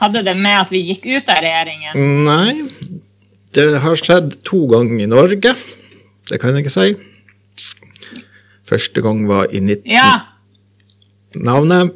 Hadde 0.00 0.22
det 0.24 0.34
med 0.36 0.60
at 0.62 0.70
vi 0.72 0.80
gikk 0.88 1.04
ut 1.12 1.28
av 1.28 1.42
regjeringen? 1.44 2.24
Nei. 2.24 2.68
Det 3.54 3.66
har 3.84 3.94
skjedd 4.00 4.38
to 4.48 4.64
ganger 4.66 5.04
i 5.04 5.06
Norge. 5.06 5.52
Det 6.30 6.38
kan 6.40 6.54
jeg 6.56 6.64
ikke 6.64 6.74
si. 6.74 6.94
Første 8.64 9.02
gang 9.04 9.26
var 9.28 9.50
i 9.52 9.60
19... 9.60 9.82
Ja. 9.92 10.12
Navnet? 11.36 11.92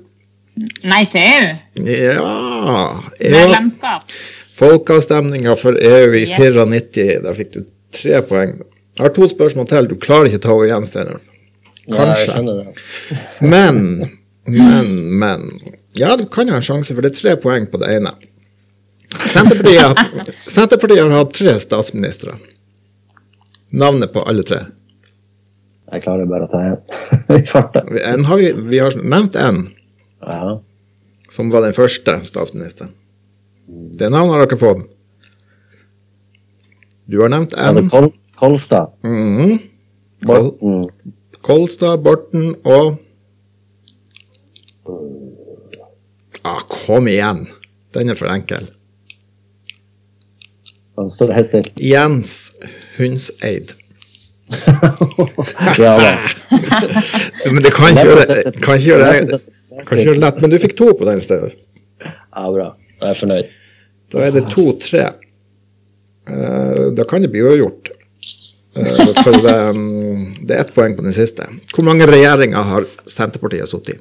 Nei 0.84 1.04
til 1.12 1.22
EU? 1.22 1.86
Ja. 1.86 2.74
Medlemskap? 3.22 4.04
Folkeavstemninga 4.58 5.54
for 5.58 5.78
EU 5.78 6.12
i 6.18 6.24
Yes. 6.26 6.34
94. 6.38 7.20
Der 7.24 7.36
fikk 7.38 7.52
du 7.54 7.60
tre 7.94 8.20
poeng. 8.26 8.56
Jeg 8.98 9.04
har 9.06 9.12
to 9.14 9.28
spørsmål 9.30 9.68
til. 9.70 9.86
Du 9.92 9.94
klarer 10.02 10.26
ikke 10.26 10.40
å 10.42 10.46
ta 10.48 10.56
henne 10.58 10.82
igjen. 10.82 11.28
Ja, 11.88 12.08
jeg 12.10 12.26
Kanskje. 12.26 12.40
det. 12.48 12.66
Men, 13.54 13.78
men, 14.44 14.88
men 15.20 15.44
Ja, 15.96 16.16
du 16.16 16.26
kan 16.30 16.48
ha 16.50 16.58
en 16.58 16.64
sjanse, 16.64 16.92
for 16.94 17.04
det 17.04 17.14
er 17.14 17.20
tre 17.20 17.36
poeng 17.40 17.66
på 17.70 17.78
det 17.80 17.94
ene. 17.96 18.12
Senterpartiet, 19.28 20.02
Senterpartiet 20.56 21.00
har 21.04 21.14
hatt 21.14 21.32
tre 21.36 21.54
statsministre. 21.62 22.34
Navnet 23.70 24.12
på 24.12 24.22
alle 24.28 24.42
tre. 24.48 24.62
Jeg 25.92 26.02
klarer 26.04 26.28
bare 26.28 26.44
å 26.46 26.50
ta 26.52 26.60
en 26.68 26.76
i 27.38 27.42
farta. 27.48 27.82
Vi, 27.88 28.52
vi 28.68 28.78
har 28.80 28.96
nevnt 29.02 29.36
en 29.40 29.62
Ja. 30.24 30.58
som 31.30 31.50
var 31.52 31.62
den 31.64 31.72
første 31.76 32.18
statsministeren. 32.24 32.92
Det 33.68 34.08
navnet 34.10 34.34
har 34.34 34.46
dere 34.46 34.56
fått. 34.60 34.86
Du 37.08 37.18
har 37.22 37.28
nevnt 37.32 37.52
én. 37.56 37.78
en. 37.84 37.90
Kol 37.90 38.10
Kolstad, 38.38 38.92
Mhm. 39.02 39.58
Borten 40.24 40.88
Kolstad, 41.42 42.00
Borten 42.02 42.54
og 42.64 42.98
ah, 46.42 46.60
Kom 46.68 47.08
igjen! 47.08 47.46
Den 47.94 48.10
er 48.10 48.18
for 48.18 48.28
enkel. 48.32 48.68
Han 50.98 51.10
står 51.14 51.30
helt 51.36 51.46
stille. 51.46 51.70
Jens 51.76 52.32
Hundseid. 52.98 53.74
Ja 55.78 55.92
da. 56.00 56.12
Men 57.52 57.62
det 57.62 57.70
kan 57.76 57.92
ikke 57.92 58.04
gjøre 58.08 58.52
kan 58.64 58.78
ikke 58.78 58.86
gjøre, 58.88 59.10
kan 59.84 59.98
ikke 59.98 60.06
gjøre 60.06 60.16
det 60.16 60.22
lett. 60.24 60.40
Men 60.42 60.52
du 60.52 60.56
fikk 60.62 60.74
to 60.78 60.88
på 60.96 61.06
den 61.06 61.20
stedet. 61.22 61.52
Ja, 62.02 62.46
bra. 62.54 62.70
Da 62.98 63.06
er 63.06 63.12
jeg 63.12 63.20
fornøyd. 63.20 63.50
Da 64.12 64.24
er 64.24 64.32
det 64.34 64.44
to-tre. 64.50 65.04
Eh, 66.28 66.82
da 66.96 67.06
kan 67.08 67.22
det 67.22 67.30
bli 67.34 67.44
uavgjort. 67.44 67.92
Eh, 68.78 69.12
for 69.20 69.38
det, 69.44 69.56
mm, 69.76 70.24
det 70.48 70.56
er 70.56 70.64
ett 70.64 70.74
poeng 70.74 70.96
på 70.96 71.04
den 71.04 71.14
siste. 71.16 71.46
Hvor 71.74 71.86
mange 71.86 72.08
regjeringer 72.08 72.72
har 72.72 72.88
Senterpartiet 73.04 73.70
sittet 73.70 73.98
i? 73.98 74.00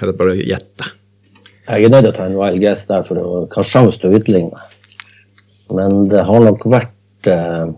Er 0.00 0.10
det 0.10 0.16
bare 0.18 0.34
å 0.34 0.40
gjette? 0.40 0.90
Jeg 1.68 1.84
er 1.84 1.92
nødt 1.92 2.02
til 2.04 2.10
å 2.10 2.16
ta 2.16 2.26
en 2.26 2.38
wild 2.38 2.58
guess 2.62 2.88
der 2.88 3.04
for 3.06 3.20
å 3.22 3.44
ha 3.52 3.62
sjanse 3.66 4.00
til 4.02 4.10
å 4.10 4.18
utligne. 4.18 4.64
Men 5.72 6.08
det 6.10 6.24
har 6.26 6.42
nok 6.42 6.66
vært 6.68 7.30
eh, 7.30 7.70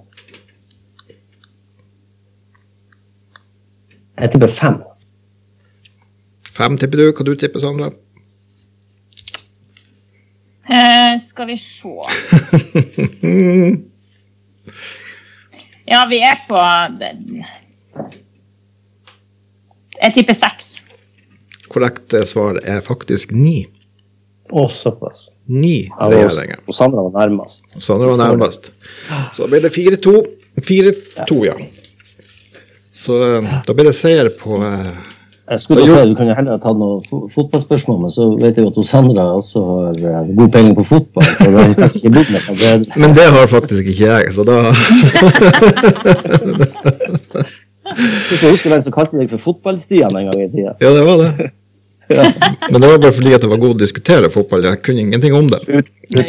Jeg 4.14 4.30
tipper 4.30 4.48
fem. 4.48 4.76
Fem 6.54 6.76
tipper 6.78 7.00
du. 7.02 7.08
Hva 7.10 7.26
du 7.26 7.34
tipper 7.36 7.60
Sandra? 7.60 7.90
Eh, 10.70 11.18
skal 11.20 11.50
vi 11.50 11.58
se. 11.60 11.96
Ja, 15.84 16.06
vi 16.08 16.16
er 16.24 16.38
på 16.48 16.56
Jeg 20.00 20.14
tipper 20.16 20.32
seks. 20.38 20.70
Korrekt 21.68 22.14
svar 22.24 22.56
er 22.64 22.80
faktisk 22.80 23.34
ni. 23.36 23.66
Å, 24.52 24.66
såpass. 24.72 25.28
ni 25.48 25.88
regjeringer. 25.98 26.60
og 26.68 26.74
Sandra 26.76 27.02
var 27.06 27.14
nærmest. 27.24 27.62
Sandra 27.80 28.10
var 28.12 28.20
nærmest. 28.20 28.72
Så 29.34 29.44
da 29.44 29.48
ble 29.52 29.60
det 29.64 29.70
4-2. 29.72 30.12
4-2, 30.60 31.40
ja. 31.48 31.54
Så 32.94 33.16
eh, 33.24 33.48
da 33.66 33.74
ble 33.74 33.84
det 33.88 33.94
seier 33.98 34.28
på 34.38 34.60
eh, 34.62 34.92
Jeg 35.50 35.58
skulle 35.64 35.82
Da 35.82 35.96
si, 36.04 36.10
Du 36.12 36.14
kunne 36.20 36.36
heller 36.38 36.54
ha 36.54 36.60
tatt 36.62 36.78
noen 36.78 37.28
fotballspørsmål, 37.32 37.98
men 38.04 38.12
så 38.14 38.28
vet 38.38 38.56
jeg 38.60 38.64
jo 38.64 38.70
at 38.70 38.78
Sandra 38.88 39.24
også 39.34 39.64
har 39.66 39.98
eh, 39.98 40.30
god 40.38 40.52
peiling 40.54 40.76
på 40.78 40.84
fotball. 40.92 41.26
så 41.40 41.48
det 41.50 41.64
har 41.64 41.90
ikke 41.90 42.12
blitt 42.14 42.30
noe 42.36 42.56
bedre. 42.62 43.00
Men 43.02 43.16
det 43.18 43.26
har 43.34 43.50
faktisk 43.50 43.90
ikke 43.90 44.06
jeg, 44.06 44.32
så 44.36 44.46
da 44.46 44.60
Hvis 48.28 48.42
jeg 48.42 48.50
husker 48.54 48.72
den 48.72 48.82
som 48.86 48.94
kalte 48.94 49.18
deg 49.20 49.28
for 49.34 49.42
Fotballstian 49.50 50.14
en 50.16 50.30
gang 50.30 50.40
i 50.40 50.48
tida. 50.52 50.72
Ja, 50.80 50.94
det 50.96 51.04
var 51.06 51.20
det. 51.20 51.50
Men 52.08 52.80
det 52.80 52.88
var 52.88 52.98
bare 52.98 53.12
fordi 53.12 53.34
at 53.36 53.42
det 53.44 53.50
var 53.50 53.60
god 53.62 53.76
å 53.76 53.80
diskutere 53.80 54.30
fotball. 54.32 54.66
Jeg 54.68 54.82
kunne 54.84 55.04
ingenting 55.06 55.34
om 55.36 55.48
det. 55.52 55.60
Ut, 55.68 55.88
jeg. 56.12 56.24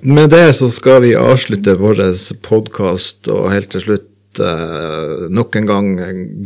Med 0.00 0.30
det 0.30 0.52
så 0.54 0.68
skal 0.70 1.02
vi 1.02 1.16
avslutte 1.18 1.74
vår 1.80 2.04
podkast, 2.46 3.28
og 3.32 3.50
helt 3.50 3.70
til 3.72 3.82
slutt 3.82 4.40
eh, 4.42 5.26
nok 5.34 5.56
en 5.58 5.66
gang 5.68 5.88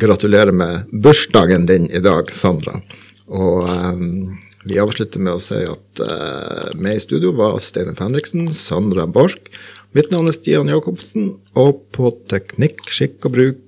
gratulere 0.01 0.55
med 0.57 0.89
bursdagen 1.05 1.67
din 1.69 1.91
i 1.93 2.01
dag, 2.01 2.33
Sandra. 2.33 2.79
Og 3.29 3.69
eh, 3.69 4.01
vi 4.71 4.81
avslutter 4.81 5.21
med 5.21 5.37
å 5.37 5.43
si 5.43 5.61
at 5.67 6.03
eh, 6.07 6.73
med 6.81 6.97
i 6.97 7.05
studio 7.05 7.35
var 7.37 7.61
Steinar 7.61 7.99
Fenriksen, 7.99 8.49
Sandra 8.57 9.07
Borch. 9.11 9.37
Mitt 9.93 10.09
navn 10.15 10.31
er 10.31 10.37
Stian 10.37 10.71
Jacobsen, 10.73 11.35
og 11.59 11.85
på 11.93 12.09
teknikk, 12.33 12.81
skikk 12.89 13.29
og 13.29 13.37
bruk 13.37 13.61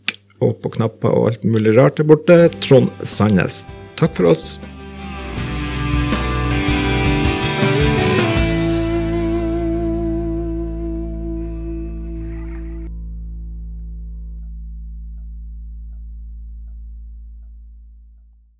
og 0.42 0.56
på 0.62 0.72
knapper 0.76 1.14
og 1.14 1.30
alt 1.32 1.44
mulig 1.46 1.76
rart 1.78 2.00
der 2.00 2.08
borte, 2.08 2.38
Trond 2.64 2.90
Sandnes. 3.02 3.64
Takk 3.98 4.16
for 4.16 4.32
oss. 4.32 4.56